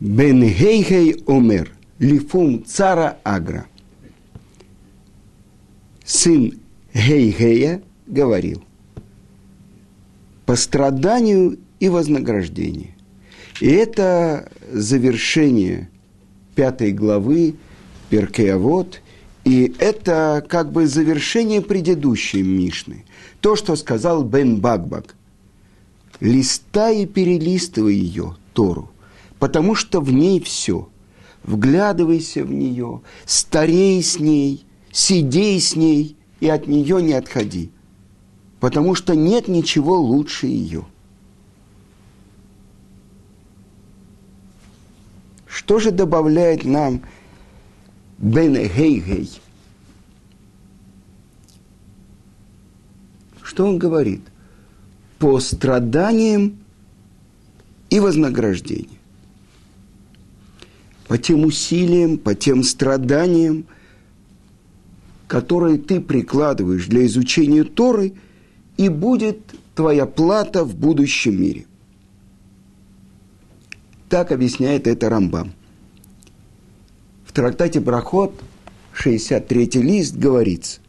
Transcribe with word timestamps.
Бен 0.00 0.42
Гейгей 0.42 1.22
Омер, 1.26 1.72
Лифум 1.98 2.64
Цара 2.64 3.18
Агра. 3.24 3.66
Сын 6.04 6.60
Гейгея 6.92 7.82
говорил, 8.06 8.62
по 10.44 10.54
страданию 10.54 11.58
и 11.80 11.88
вознаграждению. 11.88 12.90
И 13.60 13.68
это 13.68 14.50
завершение 14.70 15.88
пятой 16.54 16.92
главы 16.92 17.54
Перкеавод, 18.10 19.00
и 19.44 19.74
это 19.78 20.44
как 20.46 20.72
бы 20.72 20.86
завершение 20.86 21.62
предыдущей 21.62 22.42
Мишны. 22.42 23.04
То, 23.40 23.56
что 23.56 23.76
сказал 23.76 24.24
Бен 24.24 24.60
Багбак. 24.60 25.14
Листай 26.20 27.02
и 27.02 27.06
перелистывай 27.06 27.94
ее, 27.94 28.36
Тору, 28.52 28.90
потому 29.38 29.74
что 29.74 30.00
в 30.00 30.12
ней 30.12 30.40
все. 30.40 30.88
Вглядывайся 31.42 32.44
в 32.44 32.52
нее, 32.52 33.02
старей 33.24 34.02
с 34.02 34.18
ней, 34.18 34.66
сидей 34.90 35.60
с 35.60 35.76
ней 35.76 36.16
и 36.40 36.48
от 36.48 36.66
нее 36.66 37.00
не 37.00 37.12
отходи, 37.12 37.70
потому 38.58 38.94
что 38.96 39.14
нет 39.14 39.46
ничего 39.46 39.96
лучше 40.00 40.46
ее. 40.46 40.84
Что 45.46 45.78
же 45.78 45.92
добавляет 45.92 46.64
нам 46.64 47.02
Бен 48.18 48.54
Гейгей? 48.54 49.30
Что 53.40 53.66
он 53.66 53.78
говорит? 53.78 54.22
По 55.18 55.38
страданиям 55.40 56.58
и 57.88 58.00
вознаграждениям. 58.00 58.95
По 61.08 61.18
тем 61.18 61.44
усилиям, 61.44 62.18
по 62.18 62.34
тем 62.34 62.62
страданиям, 62.62 63.66
которые 65.28 65.78
ты 65.78 66.00
прикладываешь 66.00 66.86
для 66.86 67.06
изучения 67.06 67.64
Торы, 67.64 68.14
и 68.76 68.88
будет 68.88 69.38
твоя 69.74 70.06
плата 70.06 70.64
в 70.64 70.74
будущем 70.76 71.40
мире– 71.40 71.66
так 74.08 74.30
объясняет 74.30 74.86
это 74.86 75.08
Рамбам. 75.08 75.52
В 77.24 77.32
трактате 77.32 77.80
Брахот, 77.80 78.40
63 78.92 79.82
лист, 79.82 80.16
говорится, 80.16 80.80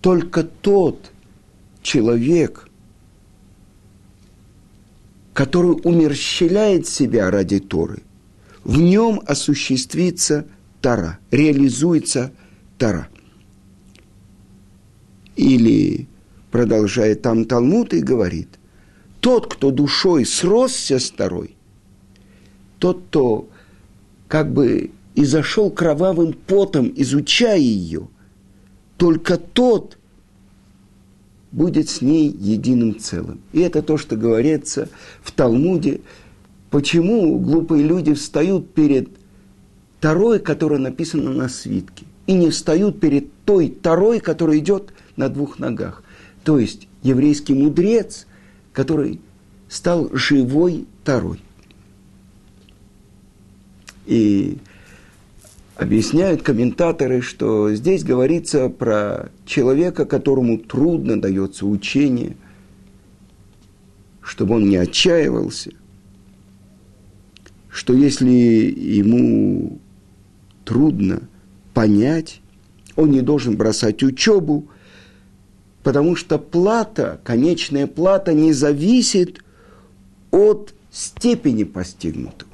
только 0.00 0.44
тот 0.44 1.10
человек, 1.82 2.65
который 5.36 5.78
умерщвляет 5.84 6.88
себя 6.88 7.30
ради 7.30 7.60
Торы, 7.60 8.02
в 8.64 8.80
нем 8.80 9.20
осуществится 9.26 10.46
Тара, 10.80 11.18
реализуется 11.30 12.32
Тара. 12.78 13.08
Или 15.36 16.08
продолжает 16.50 17.22
там 17.22 17.44
Талмуд 17.44 17.94
и 17.94 18.00
говорит– 18.00 18.48
тот, 19.26 19.52
кто 19.52 19.72
душой 19.72 20.24
сросся 20.24 21.00
с 21.00 21.10
второй, 21.10 21.56
тот, 22.78 23.02
кто 23.08 23.48
как 24.28 24.52
бы 24.52 24.92
и 25.16 25.24
зашел 25.24 25.68
кровавым 25.68 26.32
потом, 26.32 26.92
изучая 26.94 27.58
ее, 27.58 28.08
только 28.96 29.36
тот 29.36 29.95
будет 31.56 31.88
с 31.88 32.00
ней 32.02 32.28
единым 32.28 32.96
целым. 33.00 33.40
И 33.52 33.60
это 33.60 33.82
то, 33.82 33.96
что 33.96 34.16
говорится 34.16 34.88
в 35.22 35.32
Талмуде. 35.32 36.02
Почему 36.70 37.36
глупые 37.40 37.82
люди 37.82 38.14
встают 38.14 38.72
перед 38.72 39.08
Тарой, 40.00 40.38
которая 40.38 40.78
написана 40.78 41.32
на 41.32 41.48
свитке, 41.48 42.04
и 42.28 42.34
не 42.34 42.50
встают 42.50 43.00
перед 43.00 43.32
той 43.44 43.70
Тарой, 43.70 44.20
которая 44.20 44.58
идет 44.58 44.92
на 45.16 45.28
двух 45.28 45.58
ногах. 45.58 46.04
То 46.44 46.60
есть 46.60 46.86
еврейский 47.02 47.54
мудрец– 47.54 48.28
который 48.76 49.20
стал 49.70 50.10
живой 50.12 50.86
Тарой. 51.02 51.40
И 54.04 54.58
объясняют 55.76 56.42
комментаторы, 56.42 57.20
что 57.20 57.72
здесь 57.74 58.02
говорится 58.02 58.68
про 58.68 59.30
человека, 59.44 60.06
которому 60.06 60.58
трудно 60.58 61.20
дается 61.20 61.66
учение, 61.66 62.36
чтобы 64.22 64.56
он 64.56 64.68
не 64.68 64.76
отчаивался, 64.76 65.72
что 67.68 67.92
если 67.92 68.30
ему 68.30 69.78
трудно 70.64 71.28
понять, 71.74 72.40
он 72.96 73.10
не 73.10 73.20
должен 73.20 73.56
бросать 73.56 74.02
учебу, 74.02 74.66
потому 75.82 76.16
что 76.16 76.38
плата, 76.38 77.20
конечная 77.22 77.86
плата 77.86 78.32
не 78.32 78.52
зависит 78.54 79.44
от 80.30 80.74
степени 80.90 81.64
постигнутого, 81.64 82.50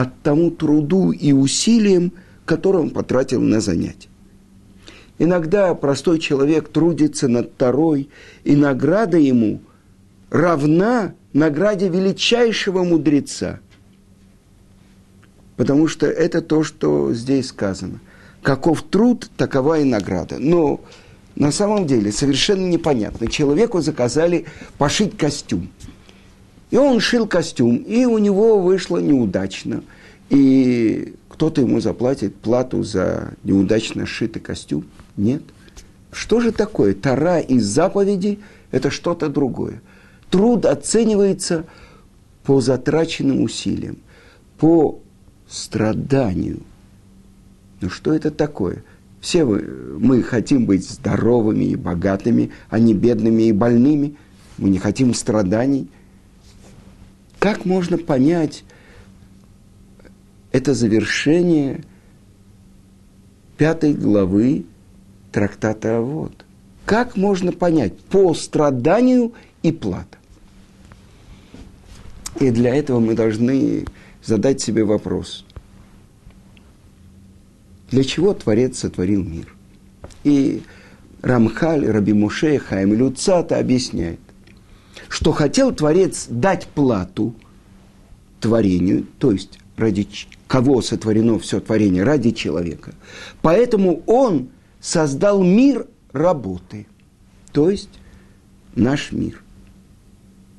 от 0.00 0.22
тому 0.22 0.50
труду 0.50 1.12
и 1.12 1.32
усилиям, 1.32 2.12
которые 2.44 2.82
он 2.82 2.90
потратил 2.90 3.40
на 3.40 3.60
занятие. 3.60 4.08
Иногда 5.18 5.74
простой 5.74 6.18
человек 6.18 6.68
трудится 6.68 7.28
над 7.28 7.52
второй, 7.52 8.08
и 8.44 8.56
награда 8.56 9.18
ему 9.18 9.60
равна 10.30 11.14
награде 11.32 11.88
величайшего 11.88 12.82
мудреца. 12.82 13.60
Потому 15.56 15.88
что 15.88 16.06
это 16.06 16.40
то, 16.40 16.62
что 16.62 17.12
здесь 17.12 17.48
сказано– 17.48 18.00
каков 18.42 18.82
труд, 18.82 19.30
такова 19.36 19.80
и 19.80 19.84
награда. 19.84 20.36
Но 20.38 20.80
на 21.36 21.52
самом 21.52 21.86
деле 21.86 22.12
совершенно 22.12 22.66
непонятно. 22.66 23.28
Человеку 23.28 23.80
заказали 23.80 24.46
пошить 24.78 25.16
костюм. 25.16 25.70
И 26.70 26.76
он 26.76 27.00
шил 27.00 27.26
костюм, 27.26 27.76
и 27.76 28.04
у 28.04 28.18
него 28.18 28.60
вышло 28.60 28.98
неудачно. 28.98 29.82
И 30.28 31.14
кто-то 31.28 31.60
ему 31.60 31.80
заплатит 31.80 32.36
плату 32.36 32.82
за 32.82 33.34
неудачно 33.42 34.06
сшитый 34.06 34.40
костюм? 34.40 34.84
Нет. 35.16 35.42
Что 36.12 36.40
же 36.40 36.52
такое? 36.52 36.94
Тара 36.94 37.40
и 37.40 37.58
заповеди– 37.58 38.38
это 38.70 38.90
что-то 38.90 39.28
другое. 39.28 39.82
Труд 40.30 40.64
оценивается 40.66 41.64
по 42.44 42.60
затраченным 42.60 43.42
усилиям, 43.42 43.98
по 44.58 45.00
страданию, 45.48 46.60
ну 47.80 47.88
что 47.88 48.14
это 48.14 48.30
такое? 48.30 48.84
Все 49.20 49.44
мы, 49.44 49.62
мы 49.98 50.22
хотим 50.22 50.66
быть 50.66 50.88
здоровыми 50.88 51.64
и 51.64 51.76
богатыми, 51.76 52.50
а 52.68 52.78
не 52.78 52.94
бедными 52.94 53.44
и 53.44 53.52
больными. 53.52 54.16
Мы 54.58 54.70
не 54.70 54.78
хотим 54.78 55.14
страданий. 55.14 55.88
Как 57.40 57.64
можно 57.64 57.98
понять 57.98 58.62
это 60.52 60.74
завершение 60.74 61.82
пятой 63.58 63.94
главы 63.94 64.66
трактата 65.32 65.98
«Авод»? 65.98 66.44
Как 66.86 67.16
можно 67.16 67.50
понять 67.50 67.98
по 67.98 68.32
страданию 68.34 69.32
и 69.64 69.72
плата? 69.72 70.18
И 72.38 72.50
для 72.50 72.74
этого 72.74 73.00
мы 73.00 73.14
должны 73.14 73.84
задать 74.22 74.60
себе 74.60 74.84
вопрос– 74.84 75.44
для 77.90 78.04
чего 78.04 78.34
Творец 78.34 78.78
сотворил 78.78 79.22
мир. 79.24 79.54
И 80.24 80.62
Рамхаль, 81.22 81.86
Раби 81.86 82.12
Муше, 82.12 82.58
Хайм 82.58 82.94
Люцата 82.94 83.58
объясняет, 83.58 84.20
что 85.08 85.32
хотел 85.32 85.72
Творец 85.72 86.26
дать 86.28 86.66
плату 86.66 87.34
творению, 88.40 89.06
то 89.18 89.32
есть 89.32 89.58
ради 89.76 90.08
кого 90.46 90.82
сотворено 90.82 91.38
все 91.38 91.60
творение, 91.60 92.02
ради 92.02 92.30
человека. 92.30 92.94
Поэтому 93.42 94.02
он 94.06 94.48
создал 94.80 95.42
мир 95.42 95.86
работы, 96.12 96.86
то 97.52 97.70
есть 97.70 97.90
наш 98.74 99.12
мир. 99.12 99.42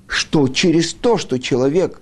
Что 0.08 0.48
через 0.48 0.94
то, 0.94 1.18
что 1.18 1.40
человек 1.40 2.02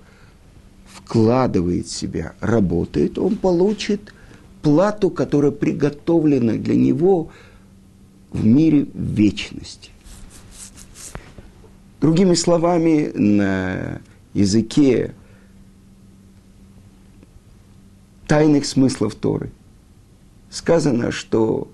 вкладывает 0.85 1.87
в 1.87 1.95
себя, 1.95 2.33
работает, 2.39 3.17
он 3.17 3.35
получит– 3.35 4.13
плату, 4.61 5.09
которая 5.09 5.51
приготовлена 5.51 6.53
для 6.53 6.75
него 6.75 7.29
в 8.31 8.45
мире 8.45 8.87
вечности. 8.93 9.91
Другими 12.01 12.33
словами, 12.33 13.11
на 13.13 14.01
языке 14.33 15.13
тайных 18.27 18.65
смыслов 18.65 19.15
Торы 19.15 19.51
сказано, 20.49 21.11
что 21.11 21.67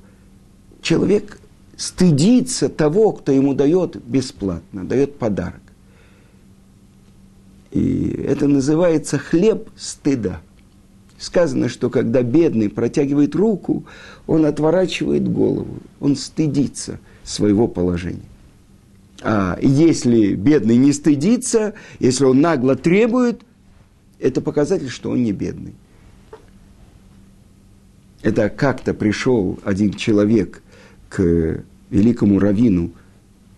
человек 0.82 1.40
стыдится 1.78 2.70
того, 2.70 3.12
кто 3.12 3.32
ему 3.32 3.54
дает 3.54 3.98
бесплатно, 3.98 4.84
дает 4.86 5.20
подарок. 5.20 5.62
И 7.72 8.08
это 8.26 8.48
называется 8.48 9.18
хлеб 9.18 9.70
стыда. 9.76 10.42
Сказано, 11.18 11.70
что 11.70 11.90
когда 11.90 12.24
бедный 12.24 12.70
протягивает 12.70 13.36
руку, 13.36 13.86
он 14.28 14.46
отворачивает 14.46 15.28
голову, 15.28 15.78
он 16.00 16.16
стыдится 16.16 17.00
своего 17.24 17.68
положения. 17.68 18.22
А 19.28 19.58
если 19.60 20.36
бедный 20.36 20.78
не 20.78 20.94
стыдится, 20.94 21.74
если 21.98 22.26
он 22.26 22.42
нагло 22.42 22.76
требует, 22.76 23.42
это 24.20 24.40
показатель, 24.40 24.90
что 24.90 25.10
он 25.10 25.24
не 25.24 25.32
бедный. 25.32 25.74
Это 28.22 28.50
как-то 28.50 28.94
пришел 28.94 29.58
один 29.64 29.94
человек 29.94 30.62
к 31.10 31.64
великому 31.90 32.38
раввину, 32.38 32.92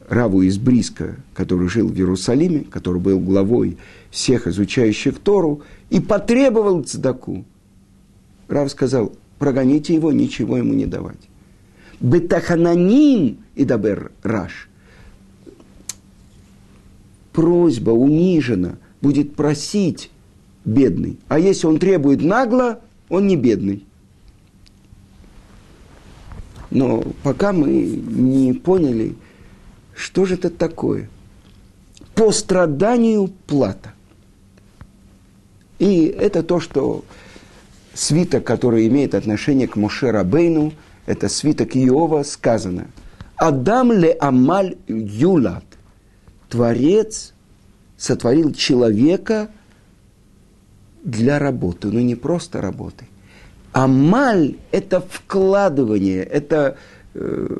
Раву 0.07 0.41
из 0.41 0.57
Бриска, 0.57 1.17
который 1.33 1.67
жил 1.67 1.89
в 1.89 1.97
Иерусалиме, 1.97 2.61
который 2.61 3.01
был 3.01 3.19
главой 3.19 3.77
всех 4.09 4.47
изучающих 4.47 5.19
Тору, 5.19 5.63
и 5.89 5.99
потребовал 5.99 6.83
цдаку. 6.83 7.43
Рав 8.47 8.71
сказал, 8.71 9.11
прогоните 9.37 9.93
его, 9.93 10.13
ничего 10.13 10.59
ему 10.59 10.73
не 10.73 10.85
давать. 10.85 11.27
Бетахананим 11.99 13.39
и 13.55 13.65
дабер 13.65 14.13
раш. 14.23 14.66
Просьба 17.37 17.91
унижена, 17.91 18.77
будет 18.99 19.35
просить 19.35 20.09
бедный. 20.65 21.19
А 21.27 21.37
если 21.37 21.67
он 21.67 21.77
требует 21.77 22.23
нагло, 22.23 22.79
он 23.09 23.27
не 23.27 23.35
бедный. 23.35 23.85
Но 26.71 27.03
пока 27.21 27.53
мы 27.53 27.69
не 27.69 28.53
поняли, 28.53 29.15
что 29.93 30.25
же 30.25 30.33
это 30.33 30.49
такое. 30.49 31.11
По 32.15 32.31
страданию 32.31 33.27
плата. 33.45 33.93
И 35.77 36.05
это 36.05 36.41
то, 36.41 36.59
что 36.59 37.05
свиток, 37.93 38.45
который 38.45 38.87
имеет 38.87 39.13
отношение 39.13 39.67
к 39.67 39.75
Моше 39.75 40.09
Рабейну, 40.09 40.73
это 41.05 41.29
свиток 41.29 41.77
Иова, 41.77 42.23
сказано. 42.23 42.87
Адам 43.35 43.91
ле 43.91 44.13
амаль 44.13 44.75
юлат. 44.87 45.66
Творец 46.49 47.33
сотворил 47.97 48.53
человека 48.53 49.49
для 51.03 51.39
работы, 51.39 51.87
но 51.87 51.99
не 51.99 52.15
просто 52.15 52.61
работы. 52.61 53.05
Амаль– 53.71 54.55
это 54.71 55.01
вкладывание, 55.01 56.23
это, 56.23 56.77
э, 57.13 57.57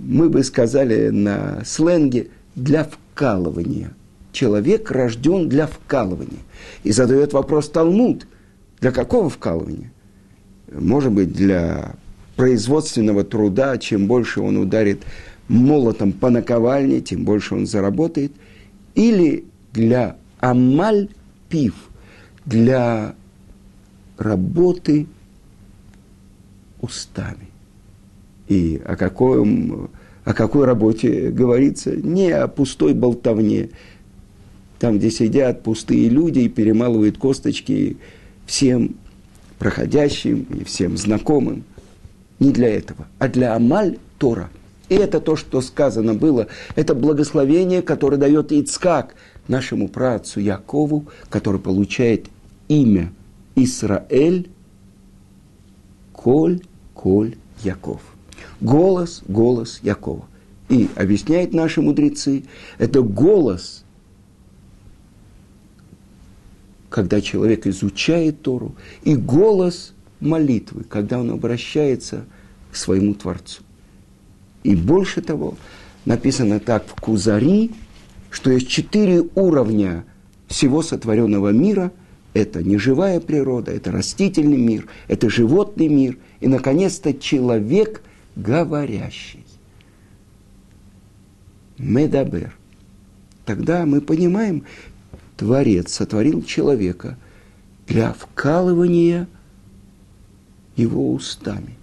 мы 0.00 0.28
бы 0.28 0.44
сказали 0.44 1.08
на 1.08 1.64
сленге, 1.64 2.28
для 2.54 2.84
вкалывания. 2.84 3.94
Человек 4.32 4.90
рожден 4.90 5.48
для 5.48 5.66
вкалывания. 5.66 6.40
И 6.82 6.92
задает 6.92 7.32
вопрос 7.32 7.68
Талмуд– 7.68 8.26
для 8.84 8.92
какого 8.92 9.30
вкалывания? 9.30 9.90
Может 10.70 11.10
быть, 11.10 11.32
для 11.32 11.94
производственного 12.36 13.24
труда, 13.24 13.78
чем 13.78 14.06
больше 14.06 14.42
он 14.42 14.58
ударит 14.58 15.04
молотом 15.48 16.12
по 16.12 16.30
наковальне, 16.30 17.00
тем 17.00 17.24
больше 17.24 17.54
он 17.54 17.66
заработает. 17.66 18.32
Или 18.94 19.44
для 19.72 20.16
амаль 20.40 21.08
пив, 21.48 21.74
для 22.44 23.14
работы 24.18 25.06
устами. 26.80 27.48
И 28.48 28.80
о, 28.84 28.96
каком, 28.96 29.90
о 30.24 30.34
какой 30.34 30.66
работе 30.66 31.30
говорится? 31.30 31.96
Не 31.96 32.30
о 32.30 32.48
пустой 32.48 32.94
болтовне, 32.94 33.70
там, 34.78 34.98
где 34.98 35.10
сидят 35.10 35.62
пустые 35.62 36.08
люди 36.08 36.40
и 36.40 36.48
перемалывают 36.48 37.16
косточки 37.16 37.96
всем 38.46 38.96
проходящим 39.58 40.46
и 40.60 40.64
всем 40.64 40.96
знакомым. 40.96 41.64
Не 42.38 42.52
для 42.52 42.68
этого, 42.68 43.06
а 43.18 43.28
для 43.28 43.54
Амаль 43.54 43.96
Тора. 44.18 44.50
И 44.88 44.94
это 44.94 45.20
то, 45.20 45.36
что 45.36 45.60
сказано 45.60 46.14
было, 46.14 46.48
это 46.76 46.94
благословение, 46.94 47.82
которое 47.82 48.16
дает 48.16 48.52
Ицкак 48.52 49.14
нашему 49.48 49.88
працу 49.88 50.40
Якову, 50.40 51.06
который 51.30 51.60
получает 51.60 52.26
имя 52.68 53.12
Исраэль, 53.56 54.50
Коль, 56.12 56.60
Коль, 56.94 57.36
Яков. 57.62 58.00
Голос, 58.60 59.22
голос 59.26 59.80
Якова. 59.82 60.26
И 60.68 60.88
объясняют 60.96 61.52
наши 61.52 61.80
мудрецы, 61.80 62.44
это 62.78 63.02
голос 63.02 63.84
когда 66.94 67.20
человек 67.20 67.66
изучает 67.66 68.42
Тору, 68.42 68.76
и 69.02 69.16
голос 69.16 69.94
молитвы, 70.20 70.84
когда 70.84 71.18
он 71.18 71.32
обращается 71.32 72.24
к 72.70 72.76
своему 72.76 73.14
Творцу. 73.14 73.63
И 74.64 74.74
больше 74.74 75.20
того, 75.20 75.56
написано 76.04 76.58
так 76.58 76.84
в 76.86 76.94
Кузари, 77.00 77.70
что 78.30 78.50
есть 78.50 78.68
четыре 78.68 79.22
уровня 79.36 80.04
всего 80.48 80.82
сотворенного 80.82 81.50
мира. 81.50 81.92
Это 82.32 82.64
неживая 82.64 83.20
природа, 83.20 83.70
это 83.70 83.92
растительный 83.92 84.56
мир, 84.56 84.88
это 85.06 85.30
животный 85.30 85.86
мир 85.86 86.18
и, 86.40 86.48
наконец-то, 86.48 87.14
человек 87.14 88.02
говорящий. 88.34 89.44
Медабер. 91.78 92.56
Тогда 93.44 93.86
мы 93.86 94.00
понимаем, 94.00 94.64
Творец 95.36 95.92
сотворил 95.92 96.42
человека 96.42 97.18
для 97.86 98.12
вкалывания 98.12 99.28
его 100.74 101.12
устами. 101.12 101.76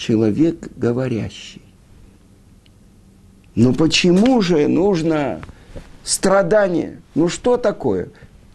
Человек 0.00 0.70
говорящий. 0.78 1.60
Но 3.54 3.74
почему 3.74 4.40
же 4.40 4.66
нужно 4.66 5.42
страдание? 6.04 7.02
Ну 7.14 7.28
что 7.28 7.58
такое? 7.58 8.08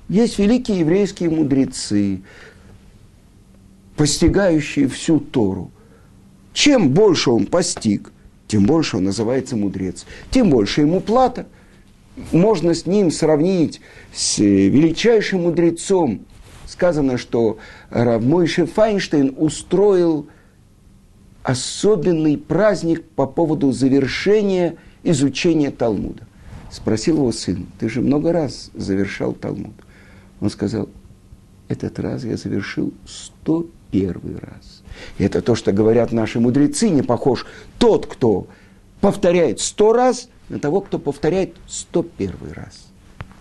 Есть 0.10 0.40
великие 0.40 0.80
еврейские 0.80 1.30
мудрецы, 1.30 2.24
постигающие 3.96 4.88
всю 4.88 5.20
Тору. 5.20 5.70
Чем 6.52 6.90
больше 6.90 7.30
он 7.30 7.46
постиг, 7.46 8.12
тем 8.48 8.66
больше 8.66 8.98
он 8.98 9.04
называется 9.04 9.56
мудрец, 9.56 10.08
тем 10.32 10.50
больше 10.50 10.82
ему 10.82 11.00
плата 11.00 11.46
можно 12.32 12.74
с 12.74 12.88
ним 12.88 13.12
сравнить 13.12 13.82
с 14.16 14.40
величайшим 14.40 15.44
мудрецом. 15.44 16.22
Сказано, 16.66 17.20
что 17.20 17.60
Равмойше 17.92 18.66
Файнштейн 18.66 19.36
устроил 19.38 20.28
особенный 21.46 22.38
праздник 22.38 23.04
по 23.04 23.26
поводу 23.26 23.72
завершения 23.72 24.76
изучения 25.04 25.72
Талмуда. 25.72 26.24
Спросил 26.72 27.18
его 27.18 27.32
сын, 27.32 27.68
ты 27.80 27.88
же 27.90 28.02
много 28.02 28.32
раз 28.34 28.72
завершал 28.74 29.34
Талмуд. 29.34 29.76
Он 30.42 30.50
сказал, 30.50 30.90
этот 31.68 32.00
раз 32.00 32.24
я 32.26 32.36
завершил 32.36 32.94
101 33.06 34.40
раз. 34.42 34.84
И 35.18 35.24
это 35.24 35.42
то, 35.42 35.56
что 35.56 35.72
говорят 35.72 36.12
наши 36.12 36.40
мудрецы, 36.40 36.90
не 36.90 37.02
похож 37.02 37.46
тот, 37.80 38.06
кто 38.08 38.48
повторяет 39.00 39.60
сто 39.60 39.94
раз– 39.94 40.30
на 40.50 40.60
того, 40.60 40.82
кто 40.82 41.00
повторяет 41.00 41.56
101 41.68 42.32
раз. 42.54 42.88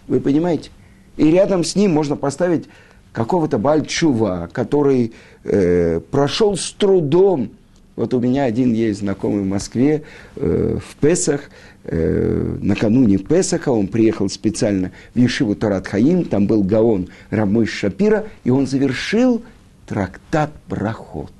Вы 0.09 0.21
понимаете? 0.21 0.71
И 1.17 1.31
рядом 1.31 1.65
с 1.65 1.77
ним 1.77 1.93
можно 1.93 2.17
поставить 2.17 2.65
какого-то 3.13 3.59
Бальчува, 3.59 4.49
который 4.53 5.13
э, 5.45 6.01
прошел 6.11 6.57
с 6.57 6.73
трудом. 6.73 7.51
Вот 7.97 8.13
у 8.13 8.21
меня 8.21 8.45
один 8.45 8.73
есть 8.73 9.01
знакомый 9.01 9.43
в 9.43 9.47
Москве 9.47 10.03
э, 10.37 10.79
в 10.81 10.97
Песах, 10.97 11.51
э, 11.85 12.57
накануне 12.61 13.19
Песаха, 13.19 13.71
он 13.71 13.87
приехал 13.87 14.29
специально 14.29 14.91
в 15.15 15.19
Ешиву 15.19 15.55
Тарат 15.55 15.87
Хаим, 15.87 16.25
там 16.25 16.47
был 16.47 16.63
Гаон 16.65 17.09
Рамыш 17.31 17.71
Шапира, 17.71 18.27
и 18.43 18.51
он 18.51 18.67
завершил 18.67 19.43
трактат 19.87 20.51
Брахот. 20.69 21.33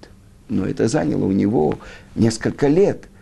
Но 0.49 0.67
это 0.67 0.89
заняло 0.89 1.25
у 1.25 1.33
него 1.33 1.79
несколько 2.15 2.69
лет– 2.69 3.09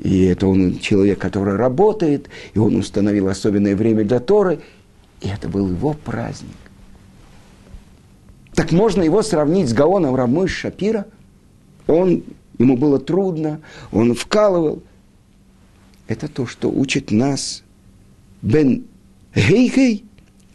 и 0.00 0.24
это 0.24 0.46
он 0.46 0.78
человек, 0.78 1.18
который 1.18 1.56
работает, 1.56 2.30
и 2.54 2.58
он 2.58 2.76
установил 2.76 3.28
особенное 3.28 3.76
время 3.76 4.04
для 4.04 4.18
Торы, 4.18 4.60
и 5.20 5.28
это 5.28 5.48
был 5.48 5.68
его 5.68 5.92
праздник. 5.92 6.56
Так 8.54 8.72
можно 8.72 9.02
его 9.02 9.22
сравнить 9.22 9.68
с 9.68 9.74
Гаоном 9.74 10.14
Рамой 10.14 10.48
Шапира? 10.48 11.06
Он, 11.86 12.22
ему 12.60 12.76
было 12.76 13.00
трудно, 13.00 13.60
он 13.90 14.14
вкалывал. 14.14 14.82
Это 16.06 16.28
то, 16.28 16.46
что 16.46 16.70
учит 16.70 17.10
нас 17.10 17.62
Бен 18.42 18.84
Гейгей. 19.34 20.04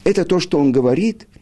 Это 0.04 0.24
то, 0.24 0.40
что 0.40 0.60
он 0.60 0.72
говорит– 0.72 1.28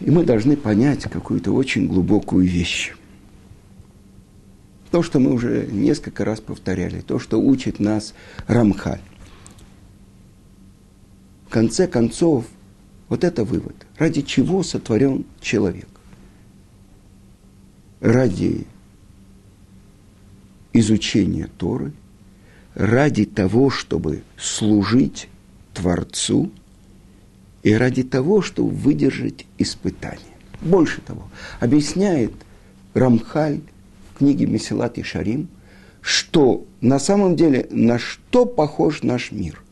И 0.00 0.10
мы 0.10 0.24
должны 0.24 0.56
понять 0.56 1.02
какую-то 1.02 1.52
очень 1.52 1.86
глубокую 1.86 2.46
вещь. 2.46 2.94
То, 4.90 5.02
что 5.02 5.20
мы 5.20 5.32
уже 5.32 5.68
несколько 5.70 6.24
раз 6.24 6.40
повторяли, 6.40 7.00
то, 7.00 7.18
что 7.18 7.38
учит 7.38 7.78
нас 7.78 8.14
Рамхаль. 8.46 9.00
В 11.46 11.50
конце 11.50 11.86
концов, 11.86 12.46
вот 13.10 13.24
это 13.24 13.44
вывод. 13.44 13.74
Ради 13.98 14.22
чего 14.22 14.62
сотворен 14.62 15.26
человек? 15.42 15.88
Ради 18.00 18.66
изучения 20.72 21.50
Торы, 21.58 21.92
ради 22.74 23.26
того, 23.26 23.68
чтобы 23.68 24.22
служить 24.38 25.28
Творцу 25.74 26.50
и 27.62 27.74
ради 27.74 28.04
того, 28.04 28.40
чтобы 28.40 28.70
выдержать 28.70 29.44
испытания. 29.58 30.20
Больше 30.62 31.00
того, 31.00 31.28
объясняет 31.58 32.32
Рамхаль 32.94 33.60
в 34.14 34.18
книге 34.18 34.46
Месилат 34.46 34.98
и 34.98 35.02
Шарим, 35.02 35.48
что 36.00 36.64
на 36.80 36.98
самом 37.00 37.34
деле 37.34 37.66
на 37.70 37.98
что 37.98 38.46
похож 38.46 39.02
наш 39.02 39.32
мир. 39.32 39.62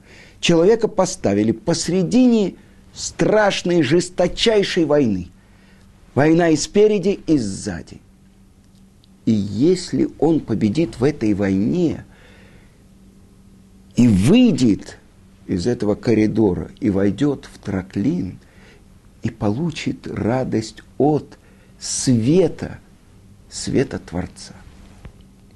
Человека 0.40 0.88
поставили 0.88 1.52
посредине 1.52 2.56
страшной, 2.98 3.82
жесточайшей 3.82 4.84
войны. 4.84 5.28
Война 6.14 6.48
и 6.48 6.56
спереди, 6.56 7.20
и 7.26 7.38
сзади. 7.38 8.00
И 9.24 9.30
если 9.30 10.08
он 10.18 10.40
победит 10.40 10.98
в 10.98 11.04
этой 11.04 11.32
войне 11.34 12.04
и 13.94 14.08
выйдет 14.08 14.98
из 15.46 15.66
этого 15.66 15.94
коридора 15.94 16.70
и 16.80 16.90
войдет 16.90 17.48
в 17.52 17.58
Траклин 17.58 18.38
и 19.22 19.30
получит 19.30 20.06
радость 20.08 20.82
от 20.96 21.38
света, 21.78 22.80
света 23.48 24.00
Творца. 24.00 24.54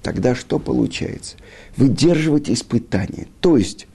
Тогда 0.01 0.35
что 0.35 0.61
получается? 0.61 1.37
Выдерживать 1.77 2.49
испытания. 2.49 3.27
То 3.41 3.57
есть, 3.57 3.89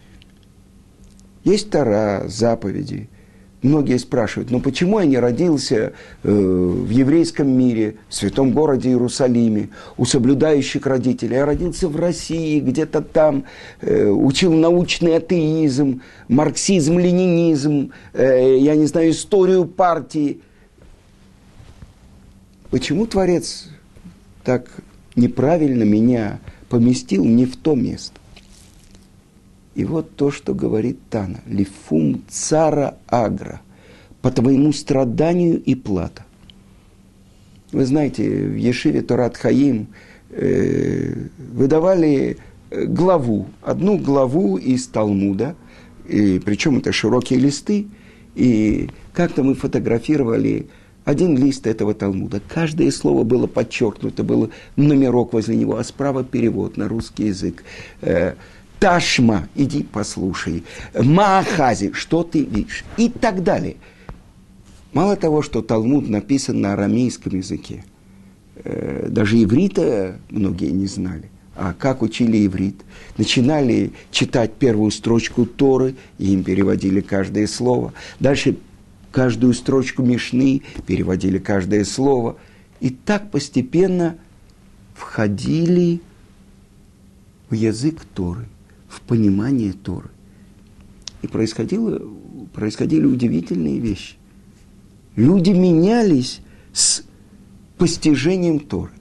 есть 1.46 1.70
Тара, 1.70 2.25
заповеди– 2.27 3.10
Многие 3.64 3.98
спрашивают, 3.98 4.52
ну 4.52 4.60
почему 4.60 5.00
я 5.00 5.08
не 5.08 5.18
родился 5.18 5.94
э, 6.22 6.32
в 6.32 6.90
еврейском 6.92 7.50
мире, 7.50 7.96
в 8.08 8.14
святом 8.14 8.52
городе 8.52 8.90
Иерусалиме, 8.90 9.70
у 9.98 10.06
соблюдающих 10.06 10.86
родителей? 10.86 11.38
Я 11.38 11.46
родился 11.48 11.90
в 11.90 11.96
России, 11.96 12.60
где-то 12.60 13.02
там, 13.02 13.46
э, 13.82 14.10
учил 14.10 14.54
научный 14.54 15.16
атеизм, 15.16 16.04
марксизм, 16.28 17.00
ленинизм, 17.00 17.94
э, 18.14 18.58
я 18.60 18.76
не 18.76 18.86
знаю, 18.86 19.10
историю 19.10 19.66
партии. 19.66 20.42
Почему 22.70 23.08
Творец 23.08 23.70
так 24.44 24.70
неправильно 25.16 25.82
меня 25.82 26.40
поместил 26.70 27.26
не 27.26 27.48
в 27.48 27.58
то 27.58 27.74
место? 27.74 28.20
И 29.78 29.86
вот 29.86 30.16
то, 30.16 30.32
что 30.32 30.56
говорит 30.56 30.98
Тана. 31.12 31.42
Лифум 31.46 32.24
цара 32.28 32.98
агра. 33.08 33.62
По 34.24 34.32
твоему 34.32 34.74
страданию 34.74 35.62
и 35.62 35.76
плата. 35.76 36.26
Вы 37.72 37.86
знаете, 37.86 38.28
в 38.28 38.56
Ешиве 38.56 39.04
Торат 39.04 39.38
Хаим 39.38 39.90
э, 40.32 41.28
выдавали 41.54 42.38
э, 42.72 42.86
главу, 42.86 43.46
одну 43.62 44.00
главу 44.00 44.58
из 44.58 44.88
Талмуда, 44.88 45.56
и, 46.10 46.42
причем 46.44 46.80
это 46.80 46.92
широкие 46.92 47.38
листы, 47.38 47.86
и 48.34 48.90
как-то 49.14 49.44
мы 49.44 49.54
фотографировали 49.54 50.70
один 51.06 51.38
лист 51.38 51.68
этого 51.68 51.94
Талмуда. 51.94 52.42
Каждое 52.48 52.90
слово 52.90 53.24
было 53.24 53.46
подчеркнуто, 53.46 54.24
был 54.24 54.50
номерок 54.76 55.34
возле 55.34 55.56
него, 55.56 55.78
а 55.78 55.84
справа 55.84 56.24
перевод 56.24 56.78
на 56.78 56.88
русский 56.88 57.28
язык. 57.28 57.64
Э, 58.02 58.34
Ташма, 58.80 59.48
иди 59.56 59.84
послушай. 59.84 60.64
Маахази, 60.94 61.94
что 61.94 62.24
ты 62.24 62.44
видишь? 62.44 62.84
И 62.98 63.10
так 63.10 63.44
далее. 63.44 63.78
Мало 64.94 65.16
того, 65.16 65.42
что 65.42 65.62
Талмуд 65.62 66.08
написан 66.10 66.62
на 66.62 66.74
арамейском 66.74 67.36
языке, 67.36 67.84
э, 68.56 69.08
даже 69.10 69.42
иврита 69.42 70.20
многие 70.30 70.72
не 70.72 70.86
знали. 70.86 71.30
А 71.56 71.74
как 71.74 72.04
учили 72.04 72.46
иврит? 72.46 72.76
Начинали 73.18 73.92
читать 74.12 74.54
первую 74.54 74.92
строчку 74.92 75.48
Торы, 75.48 75.96
и 76.20 76.34
им 76.34 76.44
переводили 76.44 77.02
каждое 77.02 77.48
слово. 77.48 77.94
Дальше 78.20 78.58
каждую 79.12 79.54
строчку 79.54 80.04
Мишны 80.04 80.62
переводили 80.86 81.40
каждое 81.40 81.84
слово. 81.84 82.38
И 82.80 82.92
так 82.92 83.32
постепенно 83.32 84.18
входили 84.94 86.00
в 87.50 87.56
язык 87.56 88.06
Торы 88.14 88.46
понимание 89.08 89.74
Торы. 89.74 90.10
И 91.22 91.28
происходило, 91.28 92.02
происходили 92.54 93.06
удивительные 93.06 93.80
вещи. 93.80 94.16
Люди 95.16 95.50
менялись 95.50 96.42
с 96.74 97.04
постижением 97.78 98.60
Торы. 98.60 98.92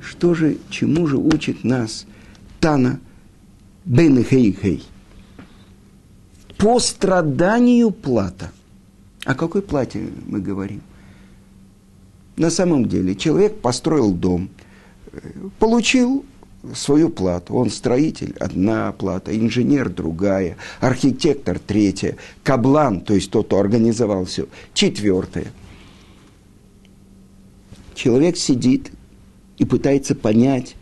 Что 0.00 0.34
же, 0.34 0.58
чему 0.68 1.06
же 1.06 1.16
учит 1.16 1.64
нас 1.64 2.06
Тана 2.60 3.00
Бен 3.84 4.22
Хей 4.24 4.52
Хей? 4.52 4.84
По 6.58 6.80
страданию 6.80 7.90
плата. 7.90 8.50
О 9.24 9.34
какой 9.34 9.62
плате 9.62 10.08
мы 10.26 10.40
говорим? 10.40 10.82
На 12.36 12.50
самом 12.50 12.86
деле 12.86 13.14
человек 13.14 13.60
построил 13.60 14.12
дом, 14.12 14.48
получил 15.58 16.24
свою 16.74 17.10
плату. 17.10 17.54
Он 17.54 17.70
строитель, 17.70 18.34
одна 18.38 18.92
плата, 18.92 19.36
инженер 19.36 19.88
другая, 19.88 20.56
архитектор 20.80 21.58
третья, 21.58 22.16
каблан, 22.42 23.00
то 23.00 23.14
есть 23.14 23.30
тот, 23.30 23.46
кто 23.46 23.58
организовал 23.58 24.24
все, 24.24 24.46
четвертая. 24.74 25.46
Человек 27.94 28.36
сидит 28.36 28.92
и 29.56 29.64
пытается 29.64 30.14
понять 30.14 30.76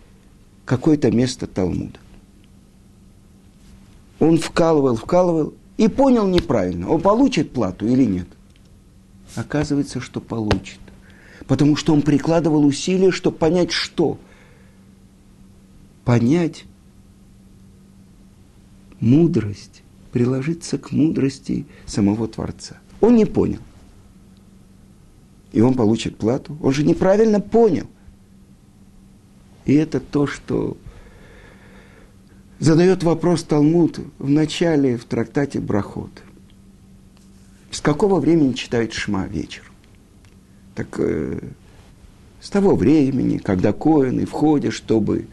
какое-то 0.64 1.10
место 1.10 1.46
Талмуда. 1.46 1.98
Он 4.18 4.38
вкалывал, 4.38 4.96
вкалывал 4.96 5.54
и 5.76 5.88
понял 5.88 6.26
неправильно, 6.26 6.88
он 6.88 7.00
получит 7.00 7.52
плату 7.52 7.86
или 7.86 8.04
нет. 8.04 8.28
Оказывается, 9.34 10.00
что 10.00 10.20
получит. 10.20 10.80
Потому 11.46 11.76
что 11.76 11.92
он 11.92 12.02
прикладывал 12.02 12.64
усилия, 12.64 13.10
чтобы 13.10 13.36
понять, 13.36 13.70
что– 13.70 14.18
понять 16.06 16.64
мудрость, 19.00 19.82
приложиться 20.12 20.78
к 20.78 20.92
мудрости 20.92 21.66
самого 21.84 22.28
Творца. 22.28 22.76
Он 23.00 23.16
не 23.16 23.26
понял. 23.26 23.58
И 25.52 25.60
он 25.60 25.74
получит 25.74 26.16
плату. 26.16 26.56
Он 26.62 26.72
же 26.72 26.84
неправильно 26.84 27.40
понял. 27.40 27.88
И 29.64 29.74
это 29.74 29.98
то, 29.98 30.28
что 30.28 30.76
задает 32.60 33.02
вопрос 33.02 33.42
Талмуд 33.42 33.98
в 34.18 34.30
начале 34.30 34.96
в 34.96 35.04
трактате 35.06 35.58
Брахот. 35.58 36.22
С 37.72 37.80
какого 37.80 38.20
времени 38.20 38.52
читают 38.52 38.92
Шма 38.92 39.26
вечер? 39.26 39.64
Так 40.76 41.00
э, 41.00 41.40
с 42.40 42.48
того 42.48 42.76
времени, 42.76 43.38
когда 43.38 43.72
коины 43.72 44.24
входят, 44.24 44.72
чтобы 44.72 45.26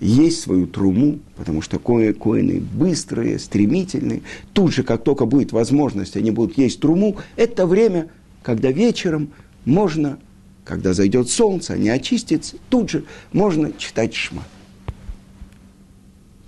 есть 0.00 0.40
свою 0.40 0.66
труму, 0.66 1.20
потому 1.36 1.62
что 1.62 1.78
ко 1.78 2.12
коины 2.12 2.60
быстрые, 2.60 3.38
стремительные. 3.38 4.22
Тут 4.52 4.72
же, 4.72 4.82
как 4.82 5.04
только 5.04 5.26
будет 5.26 5.52
возможность, 5.52 6.16
они 6.16 6.30
будут 6.30 6.58
есть 6.58 6.80
труму. 6.80 7.16
Это 7.36 7.66
время, 7.66 8.08
когда 8.42 8.70
вечером 8.70 9.30
можно, 9.64 10.18
когда 10.64 10.92
зайдет 10.92 11.28
солнце, 11.28 11.74
они 11.74 11.88
очистятся, 11.88 12.56
тут 12.68 12.90
же 12.90 13.04
можно 13.32 13.72
читать 13.72 14.14
шма. 14.14 14.44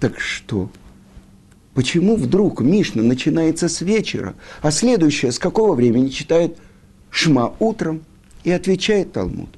Так 0.01 0.21
что? 0.21 0.71
Почему 1.75 2.17
вдруг 2.17 2.61
Мишна 2.61 3.03
начинается 3.03 3.69
с 3.69 3.81
вечера, 3.81 4.35
а 4.63 4.71
следующая 4.71 5.33
с 5.33 5.39
какого 5.39 5.75
времени 5.75 6.09
читает 6.09 6.59
шма 7.11 7.55
утром 7.61 8.03
и 8.45 8.51
отвечает 8.51 9.13
Талмуд? 9.13 9.51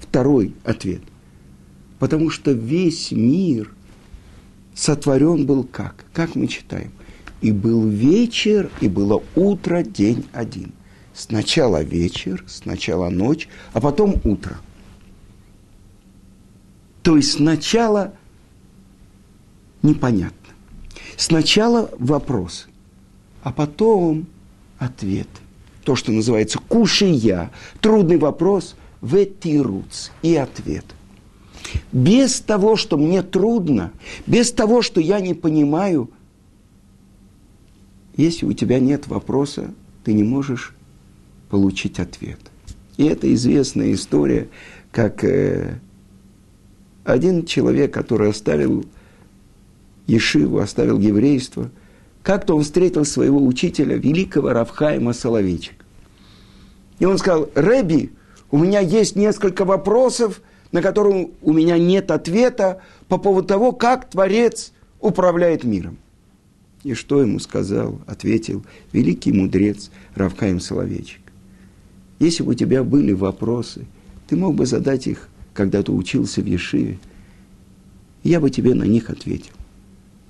Второй 0.00 0.54
ответ– 0.64 1.02
Потому 1.98 2.30
что 2.30 2.52
весь 2.52 3.10
мир 3.12 3.72
сотворен 4.74 5.46
был 5.46 5.64
как? 5.64 6.04
Как 6.12 6.34
мы 6.34 6.46
читаем? 6.46 6.92
И 7.40 7.52
был 7.52 7.86
вечер, 7.86 8.70
и 8.80 8.88
было 8.88 9.22
утро, 9.34 9.82
день 9.82 10.24
один. 10.32 10.72
Сначала 11.14 11.82
вечер, 11.82 12.44
сначала 12.46 13.08
ночь, 13.08 13.48
а 13.72 13.80
потом 13.80 14.20
утро. 14.24 14.58
То 17.02 17.16
есть 17.16 17.32
сначала 17.32 18.14
непонятно. 19.82 20.36
Сначала 21.16 21.90
вопрос, 21.98 22.68
а 23.42 23.52
потом 23.52 24.26
ответ. 24.78 25.28
То, 25.84 25.96
что 25.96 26.12
называется 26.12 26.60
кушая, 26.68 27.50
трудный 27.80 28.18
вопрос, 28.18 28.76
ветируц 29.00 30.10
и 30.22 30.36
ответ. 30.36 30.84
Без 31.92 32.40
того, 32.40 32.76
что 32.76 32.96
мне 32.96 33.22
трудно, 33.22 33.92
без 34.26 34.52
того, 34.52 34.82
что 34.82 35.00
я 35.00 35.20
не 35.20 35.34
понимаю, 35.34 36.10
если 38.16 38.46
у 38.46 38.52
тебя 38.52 38.80
нет 38.80 39.06
вопроса, 39.06 39.72
ты 40.04 40.12
не 40.12 40.24
можешь 40.24 40.74
получить 41.50 41.98
ответ. 42.00 42.40
И 42.96 43.04
это 43.04 43.32
известная 43.32 43.92
история, 43.92 44.48
как 44.90 45.22
э, 45.24 45.78
один 47.04 47.46
человек, 47.46 47.94
который 47.94 48.30
оставил 48.30 48.84
Ешиву, 50.06 50.58
оставил 50.58 50.98
еврейство, 50.98 51.70
как-то 52.22 52.56
он 52.56 52.62
встретил 52.62 53.04
своего 53.04 53.42
учителя, 53.42 53.96
великого 53.96 54.50
Равхайма 54.50 55.12
Соловейчика. 55.12 55.84
И 56.98 57.04
он 57.04 57.18
сказал, 57.18 57.48
Рэби, 57.54 58.10
у 58.50 58.58
меня 58.58 58.80
есть 58.80 59.16
несколько 59.16 59.64
вопросов, 59.64 60.42
на 60.72 60.82
которые 60.82 61.30
у 61.42 61.52
меня 61.52 61.78
нет 61.78 62.10
ответа 62.10 62.80
по 63.08 63.18
поводу 63.18 63.48
того, 63.48 63.72
как 63.72 64.10
Творец 64.10 64.72
управляет 65.00 65.64
миром. 65.64 65.98
И 66.84 66.94
что 66.94 67.20
ему 67.20 67.38
сказал, 67.38 68.00
ответил 68.06 68.64
великий 68.92 69.32
мудрец 69.32 69.90
Равкаем 70.14 70.60
Соловейчик. 70.60 71.20
Если 72.18 72.42
бы 72.42 72.52
у 72.52 72.54
тебя 72.54 72.84
были 72.84 73.12
вопросы, 73.12 73.86
ты 74.28 74.36
мог 74.36 74.54
бы 74.54 74.66
задать 74.66 75.06
их, 75.06 75.28
когда 75.54 75.82
ты 75.82 75.92
учился 75.92 76.40
в 76.40 76.46
Ешиве. 76.46 76.98
Я 78.22 78.40
бы 78.40 78.50
тебе 78.50 78.74
на 78.74 78.84
них 78.84 79.10
ответил. 79.10 79.52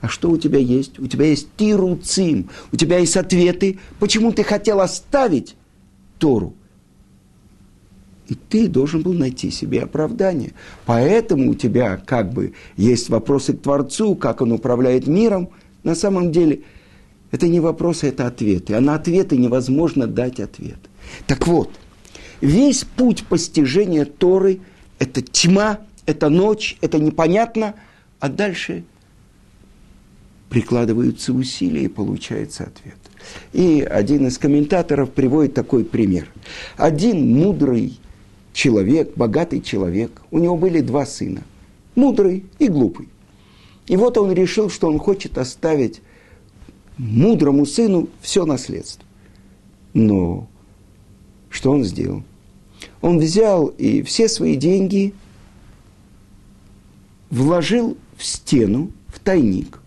А 0.01 0.09
что 0.09 0.31
у 0.31 0.39
тебя 0.39 0.59
есть? 0.59 0.99
У 0.99 1.07
тебя 1.07 1.27
есть 1.27 1.49
тируцим, 1.57 2.51
у 2.73 2.77
тебя 2.77 2.99
есть 2.99 3.17
ответы, 3.17 3.79
почему 3.99 4.33
ты 4.33 4.45
хотел 4.45 4.81
оставить 4.81 5.57
Тору. 6.19 6.55
И 8.29 8.35
ты 8.35 8.69
должен 8.69 9.03
был 9.03 9.15
найти 9.15 9.51
себе 9.51 9.83
оправдание. 9.83 10.53
Поэтому 10.85 11.51
у 11.51 11.55
тебя 11.55 11.97
как 11.97 12.33
бы 12.33 12.53
есть 12.77 13.09
вопросы 13.09 13.55
к 13.55 13.63
Творцу, 13.63 14.15
как 14.15 14.43
он 14.43 14.53
управляет 14.53 15.07
миром. 15.07 15.49
На 15.83 15.95
самом 15.95 16.31
деле 16.31 16.61
это 17.31 17.49
не 17.49 17.61
вопросы, 17.61 18.09
это 18.09 18.27
ответы. 18.27 18.75
А 18.75 18.81
на 18.81 18.95
ответы 18.95 19.37
невозможно 19.37 20.07
дать 20.07 20.41
ответ. 20.41 20.79
Так 21.27 21.47
вот, 21.47 21.71
весь 22.41 22.85
путь 22.85 23.25
постижения 23.25 24.05
Торы– 24.05 24.61
это 24.99 25.23
тьма, 25.23 25.79
это 26.05 26.29
ночь, 26.29 26.77
это 26.83 26.99
непонятно, 26.99 27.75
а 28.21 28.29
дальше 28.29 28.85
прикладываются 30.51 31.33
усилия 31.33 31.85
и 31.85 31.89
получается 31.89 32.65
ответ. 32.65 32.97
И 33.53 33.83
один 33.83 34.27
из 34.27 34.39
комментаторов 34.39 35.11
приводит 35.11 35.55
такой 35.55 35.85
пример. 35.85 36.29
Один 36.77 37.35
мудрый 37.35 37.99
человек, 38.59 39.13
богатый 39.15 39.61
человек, 39.61 40.11
у 40.33 40.41
него 40.41 40.57
были 40.57 40.81
два 40.81 41.07
сына, 41.07 41.45
мудрый 41.95 42.45
и 42.59 42.67
глупый. 42.67 43.09
И 43.87 43.97
вот 43.97 44.19
он 44.19 44.33
решил, 44.33 44.69
что 44.69 44.89
он 44.89 44.99
хочет 44.99 45.39
оставить 45.39 46.03
мудрому 46.97 47.67
сыну 47.67 48.09
все 48.21 48.45
наследство. 48.45 49.07
Но 49.95 50.49
что 51.49 51.71
он 51.71 51.85
сделал? 51.85 52.25
Он 53.01 53.21
взял 53.21 53.67
и 53.67 54.03
все 54.03 54.29
свои 54.29 54.57
деньги 54.57 55.15
вложил 57.31 57.97
в 58.17 58.25
стену, 58.25 58.91
в 59.07 59.21
тайник. 59.21 59.81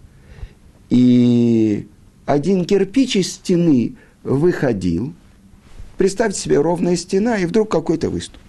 И 0.90 1.90
один 2.26 2.64
кирпич 2.64 3.18
из 3.18 3.34
стены 3.34 3.96
выходил. 4.24 5.14
Представьте 5.98 6.40
себе 6.40 6.62
ровная 6.62 6.96
стена, 6.96 7.38
и 7.38 7.46
вдруг 7.46 7.70
какой-то 7.70 8.10
выступ. 8.10 8.40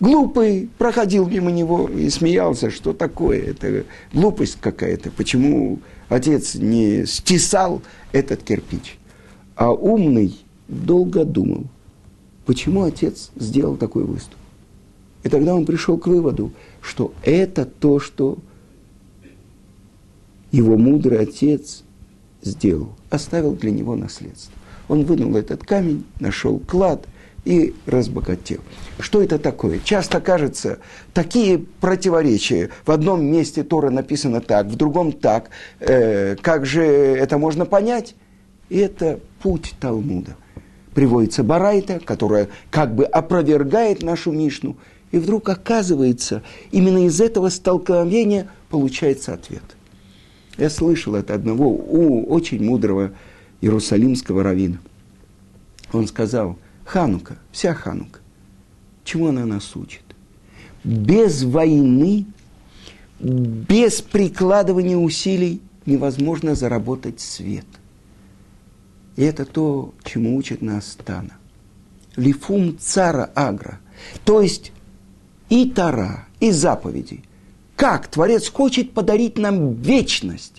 Глупый 0.00 0.70
проходил 0.78 1.28
мимо 1.28 1.50
него 1.50 1.86
и 1.86 2.08
смеялся, 2.08 2.70
что 2.70 2.94
такое, 2.94 3.42
это 3.42 3.84
глупость 4.14 4.56
какая-то, 4.58 5.10
почему 5.10 5.78
отец 6.08 6.54
не 6.54 7.04
стесал 7.04 7.82
этот 8.12 8.42
кирпич. 8.42 8.98
А 9.56 9.70
умный 9.70 10.40
долго 10.68 11.26
думал, 11.26 11.66
почему 12.46 12.84
отец 12.84 13.30
сделал 13.36 13.76
такой 13.76 14.04
выступ. 14.04 14.36
И 15.22 15.28
тогда 15.28 15.54
он 15.54 15.66
пришел 15.66 15.98
к 15.98 16.06
выводу, 16.06 16.50
что 16.80 17.12
это 17.22 17.66
то, 17.66 18.00
что 18.00 18.38
его 20.50 20.78
мудрый 20.78 21.18
отец 21.18 21.84
сделал, 22.42 22.88
оставил 23.10 23.52
для 23.52 23.70
него 23.70 23.96
наследство. 23.96 24.54
Он 24.88 25.04
вынул 25.04 25.36
этот 25.36 25.62
камень, 25.62 26.04
нашел 26.20 26.58
клад 26.58 27.06
и 27.44 27.74
разбогател. 27.86 28.60
Что 28.98 29.22
это 29.22 29.38
такое? 29.38 29.80
Часто 29.82 30.20
кажется, 30.20 30.78
такие 31.14 31.58
противоречия. 31.58 32.70
В 32.84 32.90
одном 32.90 33.24
месте 33.24 33.62
Тора 33.62 33.90
написано 33.90 34.40
так, 34.40 34.66
в 34.66 34.76
другом 34.76 35.12
так. 35.12 35.50
Э, 35.80 36.36
как 36.36 36.66
же 36.66 36.82
это 36.82 37.38
можно 37.38 37.64
понять? 37.64 38.14
И 38.68 38.78
это 38.78 39.20
путь 39.42 39.74
Талмуда. 39.80 40.36
Приводится 40.94 41.42
Барайта, 41.42 42.00
которая 42.00 42.48
как 42.70 42.94
бы 42.94 43.04
опровергает 43.04 44.02
нашу 44.02 44.32
Мишну. 44.32 44.76
И 45.12 45.18
вдруг 45.18 45.48
оказывается, 45.48 46.42
именно 46.70 47.06
из 47.06 47.20
этого 47.20 47.48
столкновения 47.48 48.48
получается 48.68 49.34
ответ– 49.34 49.62
я 50.60 50.68
слышал 50.68 51.14
это 51.14 51.34
одного 51.34 51.68
у 51.68 52.26
очень 52.30 52.62
мудрого 52.62 53.12
иерусалимского 53.62 54.42
равина. 54.42 54.78
Он 55.90 56.06
сказал, 56.06 56.58
Ханука, 56.90 57.38
вся 57.52 57.74
Ханука, 57.74 58.20
чему 59.04 59.28
она 59.28 59.46
нас 59.46 59.76
учит? 59.76 60.02
Без 60.82 61.42
войны, 61.44 62.26
без 63.18 64.00
прикладывания 64.00 64.96
усилий 64.96 65.60
невозможно 65.86 66.54
заработать 66.54 67.20
свет. 67.20 67.66
И 69.16 69.22
это 69.22 69.44
то, 69.44 69.94
чему 70.04 70.36
учит 70.36 70.62
нас 70.62 70.96
Тана. 71.04 71.36
Лифум 72.16 72.76
цара 72.78 73.30
агра. 73.34 73.78
То 74.24 74.40
есть 74.40 74.72
и 75.48 75.70
Тара, 75.70 76.26
и 76.40 76.50
заповеди– 76.50 77.22
как 77.80 78.08
Творец 78.08 78.50
хочет 78.50 78.92
подарить 78.92 79.38
нам 79.38 79.72
вечность. 79.72 80.52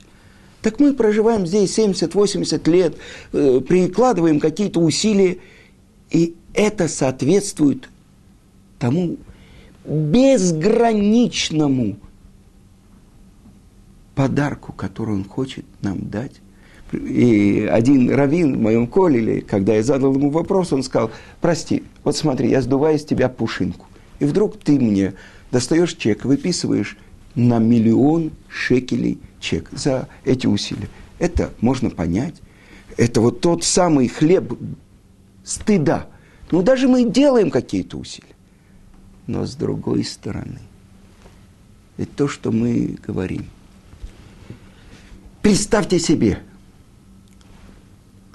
Так 0.63 0.79
мы 0.79 0.95
проживаем 0.95 1.45
здесь 1.45 1.77
70-80 1.77 2.67
лет, 2.71 2.95
э, 3.31 3.61
прикладываем 3.61 4.39
какие-то 4.39 4.79
усилия, 4.79 5.37
и 6.11 6.35
это 6.53 6.87
соответствует 6.87 7.89
тому 8.77 9.17
безграничному 9.85 11.97
подарку, 14.13 14.73
который 14.73 15.15
он 15.15 15.23
хочет 15.23 15.65
нам 15.81 16.07
дать. 16.09 16.41
И 16.91 17.67
один 17.71 18.11
раввин 18.11 18.57
в 18.57 18.61
моем 18.61 18.85
колеле, 18.85 19.41
когда 19.41 19.73
я 19.75 19.83
задал 19.83 20.13
ему 20.13 20.29
вопрос, 20.29 20.73
он 20.73 20.83
сказал, 20.83 21.09
прости, 21.39 21.83
вот 22.03 22.17
смотри, 22.17 22.49
я 22.49 22.61
сдуваю 22.61 22.99
с 22.99 23.05
тебя 23.05 23.29
пушинку. 23.29 23.85
И 24.19 24.25
вдруг 24.25 24.59
ты 24.59 24.77
мне 24.77 25.13
достаешь 25.51 25.93
чек, 25.93 26.25
выписываешь 26.25 26.97
на 27.33 27.59
миллион 27.59 28.31
шекелей 28.49 29.19
чек 29.39 29.69
за 29.71 30.09
эти 30.25 30.47
усилия. 30.47 30.89
Это 31.17 31.51
можно 31.61 31.89
понять. 31.89 32.41
Это 32.97 33.21
вот 33.21 33.39
тот 33.39 33.63
самый 33.63 34.09
хлеб 34.09 34.53
стыда. 35.43 36.07
Ну, 36.51 36.61
даже 36.61 36.87
мы 36.87 37.05
делаем 37.05 37.49
какие-то 37.49 37.97
усилия. 37.97 38.35
Но 39.27 39.45
с 39.45 39.55
другой 39.55 40.03
стороны, 40.03 40.59
это 41.97 42.11
то, 42.15 42.27
что 42.27 42.51
мы 42.51 42.97
говорим. 43.05 43.45
Представьте 45.41 45.99
себе, 45.99 46.39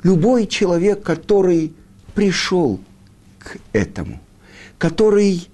любой 0.02 0.46
человек, 0.46 1.02
который 1.02 1.72
пришел 2.14 2.80
к 3.38 3.58
этому, 3.72 4.20
который 4.78 5.48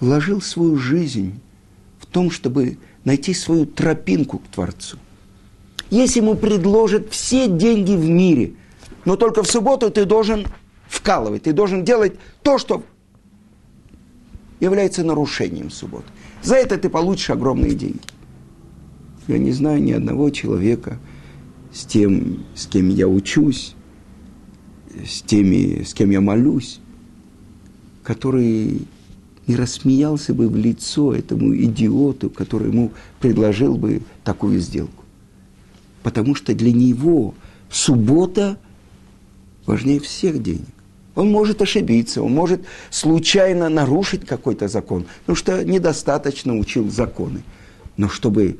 вложил 0.00 0.40
свою 0.40 0.76
жизнь 0.76 1.40
том, 2.12 2.30
чтобы 2.30 2.78
найти 3.04 3.34
свою 3.34 3.66
тропинку 3.66 4.38
к 4.38 4.46
Творцу. 4.48 4.98
Если 5.90 6.20
ему 6.20 6.36
предложат 6.36 7.10
все 7.10 7.48
деньги 7.48 7.92
в 7.92 8.08
мире, 8.08 8.54
но 9.04 9.16
только 9.16 9.42
в 9.42 9.50
субботу 9.50 9.90
ты 9.90 10.04
должен 10.04 10.46
вкалывать, 10.86 11.44
ты 11.44 11.52
должен 11.52 11.84
делать 11.84 12.14
то, 12.42 12.58
что 12.58 12.84
является 14.60 15.02
нарушением 15.02 15.70
субботы. 15.70 16.06
За 16.42 16.56
это 16.56 16.78
ты 16.78 16.88
получишь 16.88 17.30
огромные 17.30 17.74
деньги. 17.74 18.00
Я 19.28 19.38
не 19.38 19.52
знаю 19.52 19.82
ни 19.82 19.92
одного 19.92 20.30
человека 20.30 20.98
с 21.72 21.84
тем, 21.84 22.44
с 22.54 22.66
кем 22.66 22.88
я 22.88 23.08
учусь, 23.08 23.74
с 25.06 25.22
теми, 25.22 25.82
с 25.82 25.94
кем 25.94 26.10
я 26.10 26.20
молюсь, 26.20 26.80
который 28.02 28.82
не 29.46 29.56
рассмеялся 29.56 30.34
бы 30.34 30.48
в 30.48 30.56
лицо 30.56 31.12
этому 31.14 31.56
идиоту, 31.56 32.30
который 32.30 32.68
ему 32.68 32.92
предложил 33.20 33.76
бы 33.76 34.02
такую 34.22 34.60
сделку. 34.60 35.04
Потому 36.02 36.34
что 36.34 36.54
для 36.54 36.72
него 36.72 37.34
суббота 37.70 38.58
важнее 39.66 40.00
всех 40.00 40.42
денег. 40.42 40.68
Он 41.14 41.30
может 41.30 41.60
ошибиться, 41.60 42.22
он 42.22 42.32
может 42.32 42.64
случайно 42.90 43.68
нарушить 43.68 44.26
какой-то 44.26 44.68
закон, 44.68 45.06
потому 45.20 45.36
что 45.36 45.62
недостаточно 45.64 46.56
учил 46.56 46.90
законы. 46.90 47.42
Но 47.96 48.08
чтобы 48.08 48.58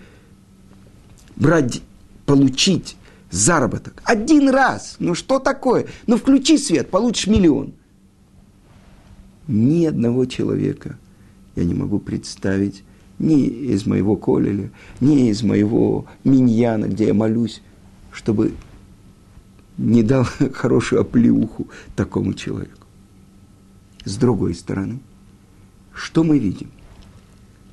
брать, 1.34 1.80
получить 2.26 2.96
заработок 3.30 4.02
один 4.04 4.50
раз, 4.50 4.96
ну 4.98 5.14
что 5.14 5.38
такое? 5.38 5.86
Ну 6.06 6.18
включи 6.18 6.58
свет, 6.58 6.90
получишь 6.90 7.26
миллион. 7.26 7.72
Ни 9.48 9.86
одного 9.86 10.26
человека 10.26 10.98
я 11.56 11.64
не 11.64 11.74
могу 11.74 11.98
представить, 11.98 12.84
ни 13.18 13.46
из 13.46 13.86
моего 13.86 14.16
колеля, 14.16 14.70
ни 15.00 15.30
из 15.30 15.42
моего 15.42 16.06
миньяна, 16.24 16.86
где 16.86 17.06
я 17.06 17.14
молюсь, 17.14 17.62
чтобы 18.10 18.52
не 19.78 20.02
дал 20.02 20.24
хорошую 20.54 21.00
оплеуху 21.00 21.68
такому 21.96 22.34
человеку. 22.34 22.86
С 24.04 24.16
другой 24.16 24.54
стороны, 24.54 25.00
что 25.94 26.24
мы 26.24 26.38
видим? 26.38 26.70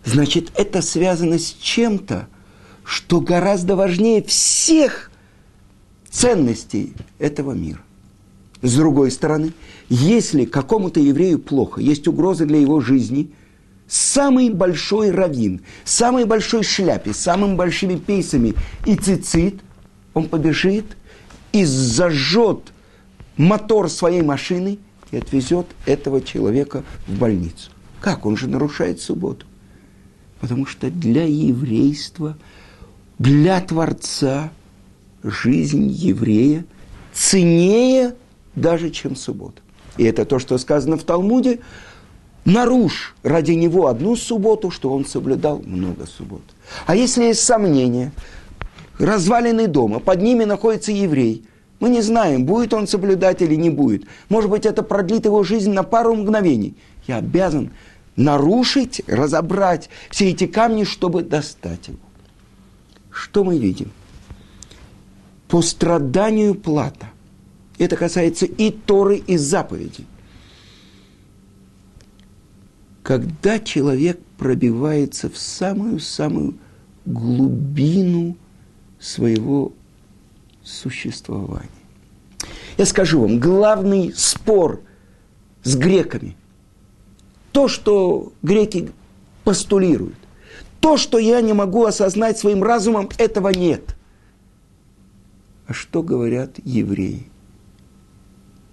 Значит, 0.05 0.51
это 0.55 0.81
связано 0.81 1.39
с 1.39 1.51
чем-то, 1.51 2.27
что 2.83 3.21
гораздо 3.21 3.75
важнее 3.75 4.23
всех 4.23 5.11
ценностей 6.09 6.93
этого 7.19 7.51
мира. 7.51 7.81
С 8.61 8.75
другой 8.75 9.11
стороны, 9.11 9.53
если 9.89 10.45
какому-то 10.45 10.99
еврею 10.99 11.39
плохо, 11.39 11.81
есть 11.81 12.07
угроза 12.07 12.45
для 12.45 12.59
его 12.59 12.81
жизни, 12.81 13.31
самый 13.87 14.49
большой 14.49 15.11
раввин, 15.11 15.61
самой 15.85 16.25
большой 16.25 16.63
шляпе, 16.63 17.13
самыми 17.13 17.55
большими 17.55 17.95
пейсами 17.95 18.53
и 18.85 18.95
цицит, 18.95 19.61
он 20.13 20.27
побежит 20.27 20.85
и 21.51 21.65
зажжет 21.65 22.73
мотор 23.37 23.89
своей 23.89 24.21
машины 24.21 24.79
и 25.11 25.17
отвезет 25.17 25.67
этого 25.85 26.21
человека 26.21 26.83
в 27.07 27.17
больницу. 27.17 27.71
Как? 28.01 28.25
Он 28.25 28.37
же 28.37 28.47
нарушает 28.47 29.01
субботу. 29.01 29.45
Потому 30.39 30.65
что 30.65 30.89
для 30.89 31.25
еврейства, 31.25 32.37
для 33.17 33.59
Творца 33.59 34.51
жизнь 35.23 35.87
еврея 35.87 36.65
ценнее 37.13 38.15
даже, 38.55 38.89
чем 38.89 39.15
суббота. 39.15 39.61
И 39.97 40.03
это 40.03 40.25
то, 40.25 40.39
что 40.39 40.57
сказано 40.57 40.97
в 40.97 41.03
Талмуде. 41.03 41.59
Нарушь 42.45 43.15
ради 43.21 43.51
него 43.51 43.87
одну 43.87 44.15
субботу, 44.15 44.71
что 44.71 44.91
он 44.93 45.05
соблюдал 45.05 45.61
много 45.65 46.05
суббот. 46.05 46.41
А 46.85 46.95
если 46.95 47.25
есть 47.25 47.41
сомнения, 47.41 48.13
развалины 48.99 49.67
дома, 49.67 49.99
под 49.99 50.21
ними 50.21 50.43
находится 50.43 50.91
еврей. 50.91 51.45
Мы 51.79 51.89
не 51.89 52.01
знаем, 52.01 52.45
будет 52.45 52.73
он 52.73 52.87
соблюдать 52.87 53.41
или 53.41 53.55
не 53.55 53.69
будет. 53.69 54.03
Может 54.27 54.49
быть, 54.49 54.65
это 54.65 54.83
продлит 54.83 55.25
его 55.25 55.43
жизнь 55.43 55.71
на 55.71 55.83
пару 55.83 56.13
мгновений. 56.13 56.75
Я 57.07 57.17
обязан 57.17 57.71
нарушить, 58.17 59.01
разобрать 59.07 59.89
все 60.09 60.29
эти 60.29 60.45
камни, 60.45 60.83
чтобы 60.83 61.23
достать 61.23 61.87
его. 61.87 61.97
Что 63.09 63.43
мы 63.43 63.57
видим? 63.57 63.91
По 65.47 65.61
страданию 65.61 66.53
плата. 66.53 67.07
Это 67.77 67.95
касается 67.95 68.45
и 68.45 68.71
Торы, 68.71 69.17
и 69.17 69.37
заповедей. 69.37 70.05
Когда 73.03 73.57
человек 73.57 74.19
пробивается 74.37 75.29
в 75.29 75.37
самую-самую 75.37 76.55
глубину 77.05 78.35
своего 78.99 79.73
существования. 80.63 81.69
Я 82.77 82.85
скажу 82.85 83.21
вам, 83.21 83.39
главный 83.39 84.13
спор 84.15 84.81
с 85.63 85.75
греками, 85.75 86.35
то, 87.51 87.67
что 87.67 88.31
греки 88.41 88.91
постулируют, 89.43 90.15
то, 90.79 90.97
что 90.97 91.17
я 91.17 91.41
не 91.41 91.53
могу 91.53 91.85
осознать 91.85 92.37
своим 92.37 92.63
разумом, 92.63 93.09
этого 93.17 93.49
нет. 93.49 93.95
А 95.67 95.73
что 95.73 96.01
говорят 96.01 96.57
евреи? 96.63 97.27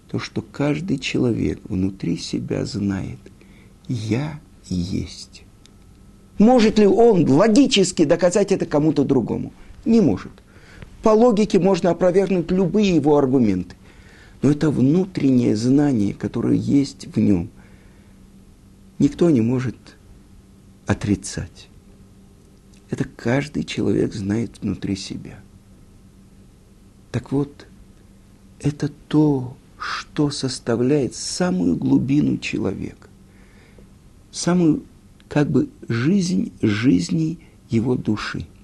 То, 0.08 0.18
что 0.18 0.40
каждый 0.40 0.98
человек 0.98 1.60
внутри 1.64 2.16
себя 2.16 2.64
знает, 2.64 3.18
я 3.88 4.40
есть. 4.66 5.42
Может 6.38 6.78
ли 6.78 6.86
он 6.86 7.28
логически 7.28 8.04
доказать 8.04 8.52
это 8.52 8.66
кому-то 8.66 9.04
другому? 9.04 9.52
Не 9.86 10.00
может. 10.00 10.32
По 11.02 11.10
логике 11.10 11.60
можно 11.60 11.90
опровергнуть 11.90 12.50
любые 12.50 12.96
его 12.96 13.16
аргументы. 13.16 13.76
Но 14.42 14.50
это 14.50 14.70
внутреннее 14.70 15.56
знание, 15.56 16.12
которое 16.12 16.56
есть 16.56 17.06
в 17.06 17.18
нем, 17.18 17.48
никто 18.98 19.30
не 19.30 19.40
может 19.40 19.76
отрицать. 20.86 21.68
Это 22.90 23.04
каждый 23.04 23.62
человек 23.62 24.12
знает 24.12 24.60
внутри 24.60 24.96
себя. 24.96 25.38
Так 27.12 27.32
вот, 27.32 27.66
это 28.60 28.90
то, 29.08 29.56
что 29.78 30.30
составляет 30.30 31.14
самую 31.14 31.76
глубину 31.76 32.38
человека, 32.38 33.08
самую 34.32 34.82
как 35.28 35.48
бы 35.50 35.68
жизнь 35.88 36.52
жизни 36.60 37.38
его 37.70 37.94
души– 37.94 38.46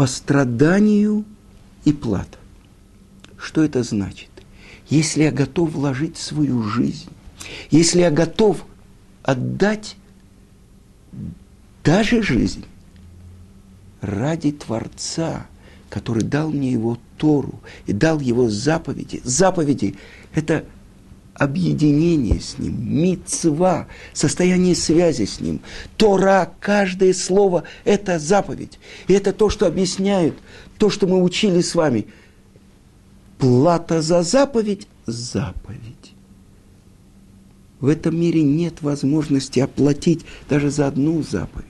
по 0.00 0.06
страданию 0.06 1.26
и 1.84 1.92
плата. 1.92 2.38
Что 3.36 3.62
это 3.62 3.82
значит? 3.82 4.30
Если 4.88 5.24
я 5.24 5.30
готов 5.30 5.72
вложить 5.72 6.16
свою 6.16 6.62
жизнь, 6.62 7.10
если 7.70 8.00
я 8.00 8.10
готов 8.10 8.64
отдать 9.22 9.96
даже 11.84 12.22
жизнь 12.22 12.64
ради 14.00 14.52
Творца, 14.52 15.46
который 15.90 16.22
дал 16.22 16.48
мне 16.48 16.72
его 16.72 16.98
Тору 17.18 17.60
и 17.84 17.92
дал 17.92 18.20
его 18.20 18.48
заповеди. 18.48 19.20
Заповеди– 19.22 19.96
это 20.34 20.64
объединение 21.34 22.40
с 22.40 22.58
Ним, 22.58 22.76
мицва, 22.80 23.86
состояние 24.12 24.74
связи 24.74 25.24
с 25.24 25.40
Ним. 25.40 25.60
Тора, 25.96 26.52
каждое 26.60 27.14
слово– 27.14 27.64
это 27.84 28.18
заповедь. 28.18 28.78
И 29.08 29.12
это 29.12 29.32
то, 29.32 29.48
что 29.48 29.66
объясняет 29.66 30.34
то, 30.78 30.90
что 30.90 31.06
мы 31.06 31.22
учили 31.22 31.60
с 31.60 31.74
вами. 31.74 32.06
Плата 33.38 34.02
за 34.02 34.22
заповедь– 34.22 34.86
заповедь. 35.06 36.12
В 37.80 37.88
этом 37.88 38.20
мире 38.20 38.42
нет 38.42 38.82
возможности 38.82 39.60
оплатить 39.60 40.26
даже 40.48 40.70
за 40.70 40.86
одну 40.86 41.22
заповедь. 41.22 41.66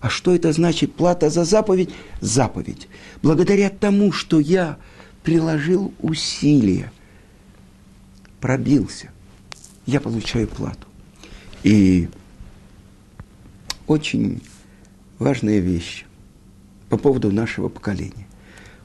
А 0.00 0.10
что 0.10 0.34
это 0.34 0.52
значит? 0.52 0.94
Плата 0.94 1.30
за 1.30 1.44
заповедь– 1.44 1.90
заповедь. 2.20 2.88
Благодаря 3.22 3.70
тому, 3.70 4.12
что 4.12 4.40
я 4.40 4.76
приложил 5.22 5.94
усилия– 6.00 6.92
пробился, 8.40 9.10
я 9.86 10.00
получаю 10.00 10.48
плату. 10.48 10.86
И 11.62 12.08
очень 13.86 14.42
важная 15.18 15.58
вещь 15.58 16.04
по 16.88 16.96
поводу 16.96 17.30
нашего 17.30 17.68
поколения. 17.68 18.26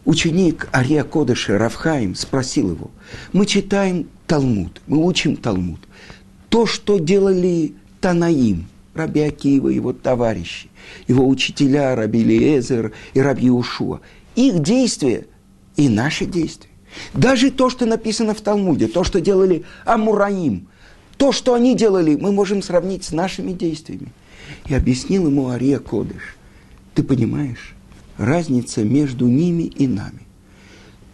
Ученик 0.03 0.69
Ария 0.73 1.03
Кодыша 1.03 1.57
Равхаим 1.57 2.13
спросил 2.13 2.71
его, 2.71 2.91
мы 3.33 3.45
читаем 3.45 4.07
Талмуд, 4.27 4.81
мы 4.85 5.03
учим 5.03 5.35
Талмуд. 5.35 5.79
То, 6.49 6.67
что 6.67 6.99
делали 6.99 7.73
Танаим, 8.01 8.67
Раби 8.93 9.21
Акива, 9.21 9.69
его 9.69 9.93
товарищи, 9.93 10.69
его 11.07 11.27
учителя 11.27 11.95
Раби 11.95 12.23
Лиезер 12.23 12.93
и 13.13 13.19
Раби 13.19 13.49
Ушуа, 13.49 13.99
их 14.35 14.61
действия 14.61 15.25
и 15.75 15.89
наши 15.89 16.25
действия. 16.25 16.69
Даже 17.13 17.51
то, 17.51 17.69
что 17.69 17.85
написано 17.85 18.33
в 18.33 18.41
Талмуде, 18.41 18.87
то, 18.87 19.03
что 19.03 19.21
делали 19.21 19.63
Амураим, 19.85 20.67
то, 21.17 21.31
что 21.31 21.53
они 21.53 21.75
делали, 21.75 22.15
мы 22.15 22.31
можем 22.31 22.61
сравнить 22.61 23.03
с 23.03 23.11
нашими 23.11 23.51
действиями. 23.51 24.11
И 24.67 24.73
объяснил 24.73 25.27
ему 25.27 25.49
Ария 25.49 25.79
Кодыш. 25.79 26.35
Ты 26.93 27.03
понимаешь, 27.03 27.75
разница 28.17 28.83
между 28.83 29.27
ними 29.27 29.63
и 29.63 29.87
нами. 29.87 30.21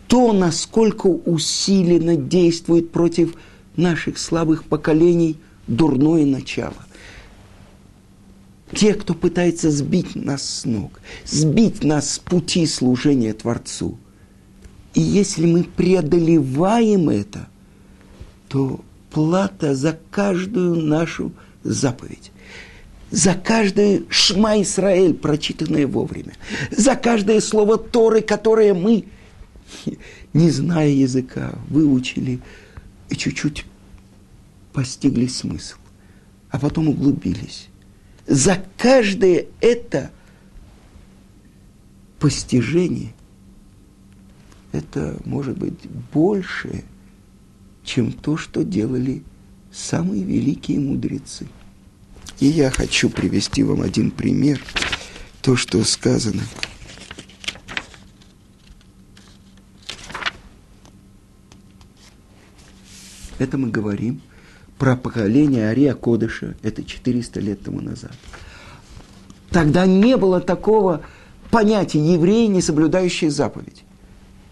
То, 0.08 0.34
насколько 0.34 1.08
усиленно 1.08 2.15
действует 2.15 2.91
против 2.91 3.36
наших 3.76 4.17
слабых 4.17 4.65
поколений 4.65 5.38
дурное 5.67 6.26
начало. 6.26 6.76
Те, 8.74 8.94
кто 8.94 9.13
пытается 9.13 9.70
сбить 9.70 10.15
нас 10.15 10.44
с 10.44 10.65
ног, 10.65 11.00
сбить 11.26 11.84
нас 11.84 12.13
с 12.13 12.20
пути 12.20 12.65
служения 12.65 13.34
Творцу– 13.34 13.98
и 14.93 15.01
если 15.01 15.45
мы 15.45 15.63
преодолеваем 15.63 17.10
это, 17.10 17.47
то 18.49 18.82
плата 19.10 19.75
за 19.75 19.97
каждую 20.10 20.75
нашу 20.84 21.32
заповедь, 21.63 22.32
за 23.10 23.34
каждое 23.34 24.04
Шма 24.10 24.62
Исраэль, 24.62 25.13
прочитанное 25.13 25.88
вовремя, 25.88 26.34
за 26.71 26.95
каждое 26.95 27.39
слово 27.41 27.77
Торы, 27.77 28.21
которое 28.21 28.73
мы, 28.73 29.06
не 30.34 30.49
зная 30.49 30.89
языка, 30.89 31.54
выучили 31.69 32.39
и 33.10 33.15
чуть-чуть 33.15 33.65
постигли 34.73 35.27
смысл, 35.27 35.75
а 36.49 36.60
потом 36.60 36.89
углубились. 36.89 37.67
За 38.27 38.63
каждое 38.77 39.47
это 39.60 40.12
постижение 42.19 43.13
это 44.72 45.18
может 45.26 45.58
быть 45.58 45.88
больше, 46.14 46.84
чем 47.84 48.12
то, 48.12 48.38
что 48.38 48.64
делали 48.64 49.24
самые 49.72 50.24
великие 50.24 50.80
мудрецы. 50.80 51.48
И 52.40 52.48
я 52.48 52.72
хочу 52.72 53.10
привести 53.10 53.64
вам 53.64 53.82
один 53.82 54.12
пример, 54.12 54.62
то, 55.42 55.56
что 55.56 55.84
сказано. 55.84 56.42
Это 63.38 63.58
мы 63.58 63.70
говорим 63.70 64.22
про 64.78 64.96
поколение 64.96 65.70
Ария 65.70 65.94
Кодыша, 65.96 66.56
это 66.62 66.84
400 66.84 67.40
лет 67.40 67.64
тому 67.64 67.82
назад. 67.82 68.14
Тогда 69.50 69.86
не 69.86 70.16
было 70.16 70.40
такого 70.40 71.02
понятия 71.50 72.00
евреи, 72.00 72.46
не 72.46 72.62
соблюдающие 72.62 73.30
заповедь. 73.30 73.84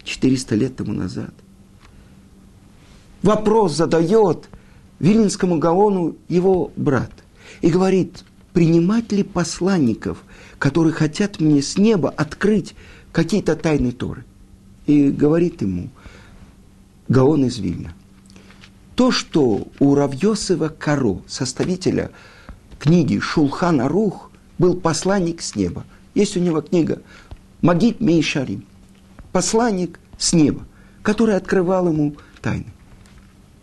400 0.04 0.54
лет 0.54 0.76
тому 0.76 0.92
назад. 0.92 1.34
Вопрос 3.22 3.74
задает 3.74 4.48
Вилинскому 4.98 5.58
Гаону 5.58 6.16
его 6.28 6.72
брат 6.76 7.12
и 7.60 7.68
говорит, 7.68 8.24
принимать 8.52 9.12
ли 9.12 9.22
посланников, 9.22 10.24
которые 10.58 10.92
хотят 10.92 11.40
мне 11.40 11.62
с 11.62 11.78
неба 11.78 12.10
открыть 12.10 12.74
какие-то 13.12 13.56
тайны 13.56 13.92
Торы. 13.92 14.24
И 14.86 15.10
говорит 15.10 15.62
ему 15.62 15.88
Гаон 17.08 17.44
из 17.44 17.58
Вильна. 17.58 17.94
То, 18.94 19.10
что 19.10 19.68
у 19.78 19.94
Равьосова 19.94 20.68
Каро, 20.68 21.22
составителя 21.26 22.10
книги 22.78 23.18
Шулхан 23.18 23.80
Арух, 23.80 24.30
был 24.58 24.74
посланник 24.74 25.40
с 25.42 25.54
неба. 25.54 25.84
Есть 26.14 26.36
у 26.36 26.40
него 26.40 26.60
книга 26.60 27.00
Магит 27.62 28.00
Мейшарим. 28.00 28.64
Посланник 29.32 29.98
с 30.18 30.32
неба, 30.32 30.66
который 31.02 31.36
открывал 31.36 31.88
ему 31.88 32.16
тайны. 32.40 32.72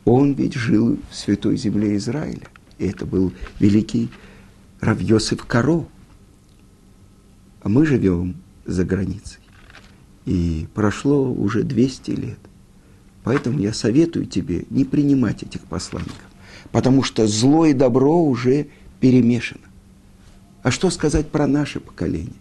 Он 0.06 0.34
ведь 0.34 0.54
жил 0.54 0.98
в 1.12 1.16
святой 1.16 1.58
земле 1.58 1.98
Израиля. 1.98 2.48
И 2.78 2.86
это 2.88 3.06
был 3.06 3.34
великий 3.60 4.10
Равьосиф 4.80 5.44
Каро. 5.46 5.86
А 7.62 7.70
мы 7.70 7.86
живем 7.86 8.38
за 8.66 8.86
границей. 8.86 9.40
И 10.26 10.68
прошло 10.74 11.30
уже 11.32 11.64
200 11.64 12.12
лет. 12.12 12.40
Поэтому 13.24 13.60
я 13.60 13.74
советую 13.74 14.26
тебе 14.26 14.66
не 14.70 14.86
принимать 14.86 15.44
этих 15.44 15.62
посланников. 15.62 16.16
Потому 16.72 17.04
что 17.04 17.28
зло 17.28 17.66
и 17.66 17.74
добро 17.74 18.24
уже 18.24 18.68
перемешано. 19.02 19.68
А 20.64 20.72
что 20.72 20.90
сказать 20.90 21.30
про 21.30 21.48
наше 21.48 21.82
поколение? 21.82 22.36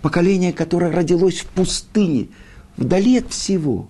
Поколение, 0.00 0.52
которое 0.52 0.90
родилось 0.90 1.40
в 1.40 1.46
пустыне, 1.46 2.28
вдали 2.76 3.18
от 3.18 3.30
всего. 3.32 3.88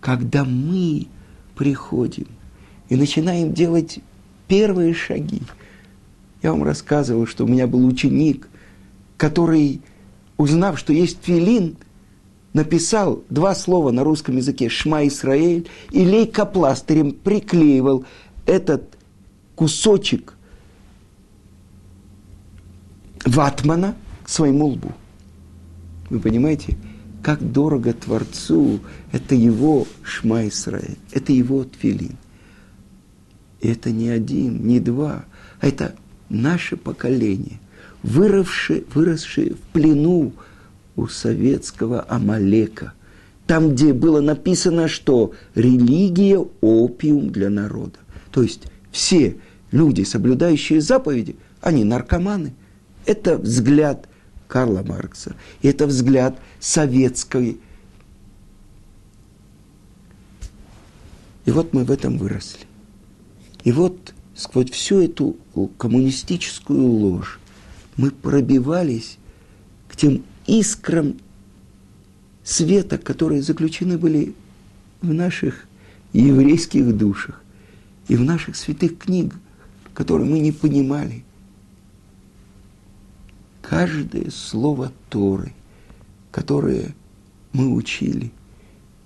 Когда 0.00 0.44
мы 0.44 1.08
приходим 1.54 2.26
и 2.88 2.96
начинаем 2.96 3.52
делать 3.52 3.98
первые 4.48 4.94
шаги. 4.94 5.42
Я 6.42 6.52
вам 6.52 6.64
рассказывал, 6.64 7.26
что 7.26 7.44
у 7.44 7.48
меня 7.48 7.66
был 7.66 7.84
ученик, 7.86 8.48
который, 9.16 9.82
узнав, 10.38 10.78
что 10.78 10.92
есть 10.92 11.18
филин, 11.22 11.76
написал 12.54 13.22
два 13.28 13.54
слова 13.54 13.90
на 13.90 14.04
русском 14.04 14.38
языке 14.38 14.68
«Шма 14.68 15.06
Исраэль» 15.06 15.68
и 15.90 16.04
лейкопластырем 16.04 17.12
приклеивал 17.12 18.06
этот 18.46 18.96
кусочек 19.54 20.34
ватмана 23.24 23.94
к 24.24 24.28
своему 24.30 24.68
лбу. 24.68 24.92
Вы 26.08 26.18
понимаете? 26.20 26.76
Как 27.22 27.52
дорого 27.52 27.92
Творцу, 27.92 28.80
это 29.12 29.34
его 29.34 29.86
Шма 30.02 30.48
Исраэль, 30.48 30.96
это 31.12 31.32
его 31.32 31.64
Тфилин. 31.64 32.16
И 33.60 33.68
это 33.68 33.90
не 33.90 34.08
один, 34.08 34.66
не 34.66 34.80
два, 34.80 35.24
а 35.60 35.68
это 35.68 35.94
наше 36.28 36.76
поколение, 36.76 37.60
выросшее, 38.02 38.84
выросшее 38.94 39.54
в 39.54 39.58
плену 39.72 40.32
у 40.96 41.06
советского 41.06 42.04
Амалека, 42.08 42.94
там, 43.46 43.70
где 43.70 43.92
было 43.92 44.20
написано, 44.20 44.88
что 44.88 45.32
религия– 45.54 46.38
опиум 46.60 47.30
для 47.30 47.50
народа. 47.50 47.98
То 48.30 48.42
есть 48.42 48.62
все 48.92 49.38
люди, 49.72 50.02
соблюдающие 50.02 50.80
заповеди, 50.80 51.36
они 51.60 51.84
наркоманы. 51.84 52.54
Это 53.06 53.36
взгляд 53.36 54.08
Карла 54.50 54.82
Маркса. 54.82 55.36
И 55.62 55.68
это 55.68 55.86
взгляд 55.86 56.38
советской. 56.58 57.60
И 61.46 61.50
вот 61.50 61.72
мы 61.72 61.84
в 61.84 61.90
этом 61.90 62.18
выросли. 62.18 62.66
И 63.62 63.72
вот 63.72 64.12
сквозь 64.34 64.70
всю 64.70 65.02
эту 65.02 65.36
коммунистическую 65.78 66.82
ложь 66.82 67.38
мы 67.96 68.10
пробивались 68.10 69.18
к 69.88 69.96
тем 69.96 70.24
искрам 70.46 71.14
света, 72.42 72.98
которые 72.98 73.42
заключены 73.42 73.98
были 73.98 74.34
в 75.00 75.12
наших 75.12 75.66
еврейских 76.12 76.96
душах 76.96 77.40
и 78.08 78.16
в 78.16 78.22
наших 78.22 78.56
святых 78.56 78.98
книгах, 78.98 79.38
которые 79.94 80.28
мы 80.28 80.40
не 80.40 80.50
понимали– 80.50 81.24
каждое 83.80 84.30
слово 84.30 84.92
Торы, 85.08 85.54
которое 86.30 86.94
мы 87.54 87.72
учили, 87.72 88.30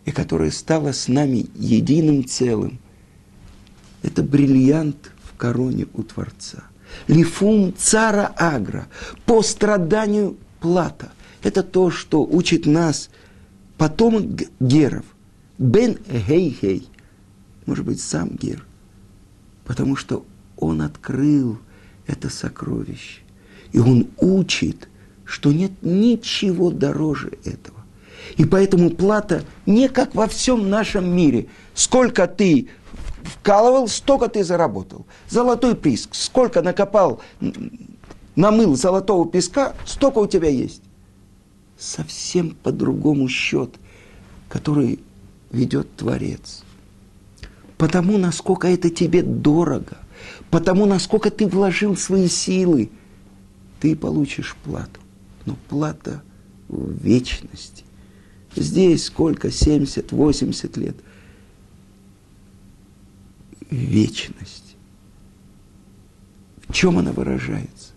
и 0.05 0.11
которое 0.11 0.51
стало 0.51 0.91
с 0.91 1.07
нами 1.07 1.47
единым 1.55 2.27
целым, 2.27 2.81
это 4.03 4.25
бриллиант 4.25 5.13
в 5.23 5.37
короне 5.37 5.87
у 5.95 6.03
Творца. 6.03 6.65
Лифум 7.07 7.73
цара 7.79 8.35
агра, 8.37 8.89
по 9.27 9.43
страданию 9.43 10.37
плата. 10.59 11.13
Это 11.45 11.63
то, 11.63 11.93
что 11.93 12.25
учит 12.25 12.67
нас 12.67 13.11
потомок 13.79 14.25
Геров. 14.59 15.05
Бен 15.57 15.99
Гей-Гей. 16.09 16.89
Может 17.67 17.85
быть, 17.85 18.01
сам 18.01 18.31
Гер. 18.31 18.67
Потому 19.65 19.95
что 19.95 20.27
он 20.57 20.83
открыл 20.83 21.61
это 22.09 22.29
сокровище. 22.29 23.24
И 23.75 23.81
он 23.81 24.07
учит, 24.19 24.89
что 25.25 25.53
нет 25.53 25.73
ничего 25.83 26.71
дороже 26.71 27.33
этого. 27.45 27.85
И 28.37 28.45
поэтому 28.45 28.89
плата 28.89 29.45
не 29.67 29.89
как 29.89 30.15
во 30.15 30.29
всем 30.29 30.71
нашем 30.71 31.15
мире. 31.15 31.49
Сколько 31.75 32.29
ты 32.29 32.69
вкалывал, 33.25 33.89
столько 33.89 34.29
ты 34.29 34.45
заработал. 34.45 35.07
Золотой 35.29 35.75
приз, 35.75 36.09
сколько 36.13 36.63
накопал, 36.63 37.21
намыл 38.37 38.77
золотого 38.77 39.29
песка, 39.29 39.75
столько 39.85 40.19
у 40.19 40.29
тебя 40.29 40.49
есть. 40.49 40.83
Совсем 41.77 42.57
по-другому 42.63 43.29
счет, 43.29 43.75
который 44.49 45.01
ведет 45.51 45.97
Творец. 45.97 46.63
Потому, 47.77 48.19
насколько 48.19 48.69
это 48.69 48.89
тебе 48.89 49.25
дорого, 49.25 49.99
потому, 50.51 50.87
насколько 50.87 51.33
ты 51.33 51.49
вложил 51.49 51.97
свои 51.97 52.29
силы– 52.29 52.91
ты 53.85 53.95
получишь 53.95 54.57
плату. 54.65 54.99
Но 55.45 55.59
плата 55.69 56.23
в 56.69 56.91
вечности. 57.05 57.85
Здесь 58.57 59.05
сколько? 59.05 59.51
70, 59.51 60.11
80 60.11 60.77
лет. 60.79 60.97
Вечность. 63.69 64.77
В 66.67 66.73
чем 66.73 66.97
она 66.97 67.13
выражается? 67.13 67.93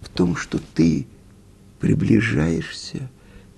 В 0.00 0.08
том, 0.08 0.34
что 0.34 0.58
ты 0.74 1.06
приближаешься 1.78 3.08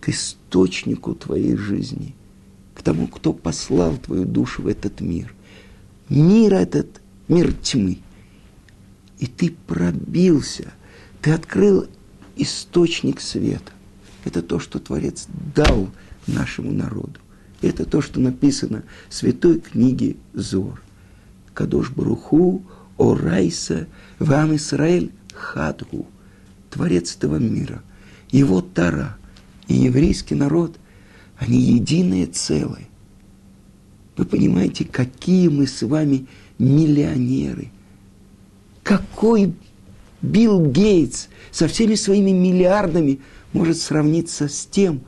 к 0.01 0.11
источнику 0.11 1.15
твоей 1.15 1.57
жизни, 1.57 2.15
к 2.75 2.83
тому, 2.83 3.07
кто 3.07 3.33
послал 3.33 3.97
твою 3.97 4.27
душу 4.27 4.61
в 4.61 4.67
этот 4.67 5.01
мир. 5.01 5.35
Мир 6.11 6.53
этот, 6.53 7.01
мир 7.27 7.55
тьмы. 7.55 8.01
И 9.19 9.27
ты 9.27 9.57
пробился 9.67 10.75
ты 11.23 11.33
открыл 11.33 11.87
источник 12.37 13.21
света. 13.21 13.73
Это 14.25 14.43
то, 14.43 14.59
что 14.59 14.79
Творец 14.79 15.27
дал 15.55 15.89
нашему 16.27 16.73
народу. 16.73 17.21
Это 17.61 17.85
то, 17.85 18.01
что 18.01 18.21
написано 18.21 18.85
в 19.09 19.15
святой 19.15 19.61
книге 19.61 20.17
Зор. 20.35 20.81
Кадош 21.55 21.91
Баруху, 21.91 22.63
Орайса, 22.99 23.89
Вам 24.19 24.55
Исраэль 24.57 25.11
Хадгу. 25.35 26.07
Творец 26.71 27.17
этого 27.17 27.37
мира. 27.37 27.83
Его 28.31 28.61
Тара 28.61 29.17
и 29.67 29.75
еврейский 29.75 30.35
народ, 30.35 30.77
они 31.39 31.59
единое 31.61 32.27
целое. 32.27 32.89
Вы 34.17 34.25
понимаете, 34.25 34.85
какие 34.85 35.49
мы 35.49 35.67
с 35.67 35.83
вами 35.83 36.27
миллионеры. 36.59 37.71
Какой 38.83 39.55
Билл 40.23 40.67
Гейтс 40.67 41.29
со 41.51 41.69
всеми 41.69 41.95
своими 41.95 42.31
миллиардами 42.31 43.21
может 43.53 43.79
сравниться 43.79 44.49
с 44.49 44.67
тем, 44.67 45.01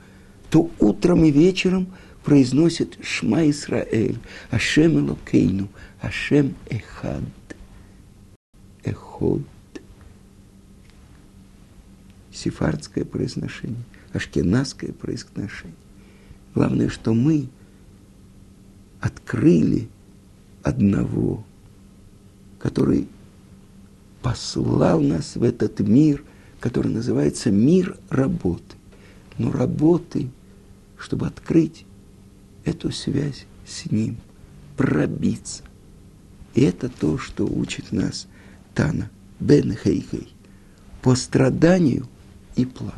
кто 0.48 0.70
утром 0.78 1.24
и 1.24 1.30
вечером 1.30 1.88
произносит 2.24 2.98
Шма 3.02 3.48
Исраэль, 3.50 4.18
Ашем 4.50 4.98
Элокейну, 4.98 5.68
Ашем 6.00 6.54
Эхад, 6.68 7.22
Эход. 8.84 9.42
Сефардское 12.32 13.04
произношение, 13.04 13.82
ашкенадское 14.12 14.92
произношение. 14.92 15.76
Главное, 16.54 16.88
что 16.88 17.12
мы 17.12 17.48
открыли 19.00 19.88
одного, 20.62 21.44
который 22.58 23.08
послал 24.22 25.00
нас 25.00 25.36
в 25.36 25.42
этот 25.42 25.80
мир, 25.80 26.24
который 26.60 26.92
называется 26.92 27.50
мир 27.50 27.96
работы. 28.10 28.76
Но 29.38 29.50
работы, 29.50 30.30
чтобы 30.98 31.26
открыть 31.26 31.86
эту 32.64 32.92
связь 32.92 33.46
с 33.66 33.90
Ним, 33.90 34.18
пробиться. 34.76 35.62
И 36.54 36.62
это 36.62 36.88
то, 36.88 37.16
что 37.18 37.46
учит 37.46 37.92
нас 37.92 38.26
Тана 38.74 39.10
Бен 39.38 39.74
Хейхей. 39.74 40.32
По 41.02 41.14
страданию 41.14 42.06
и 42.56 42.66
плат. 42.66 42.94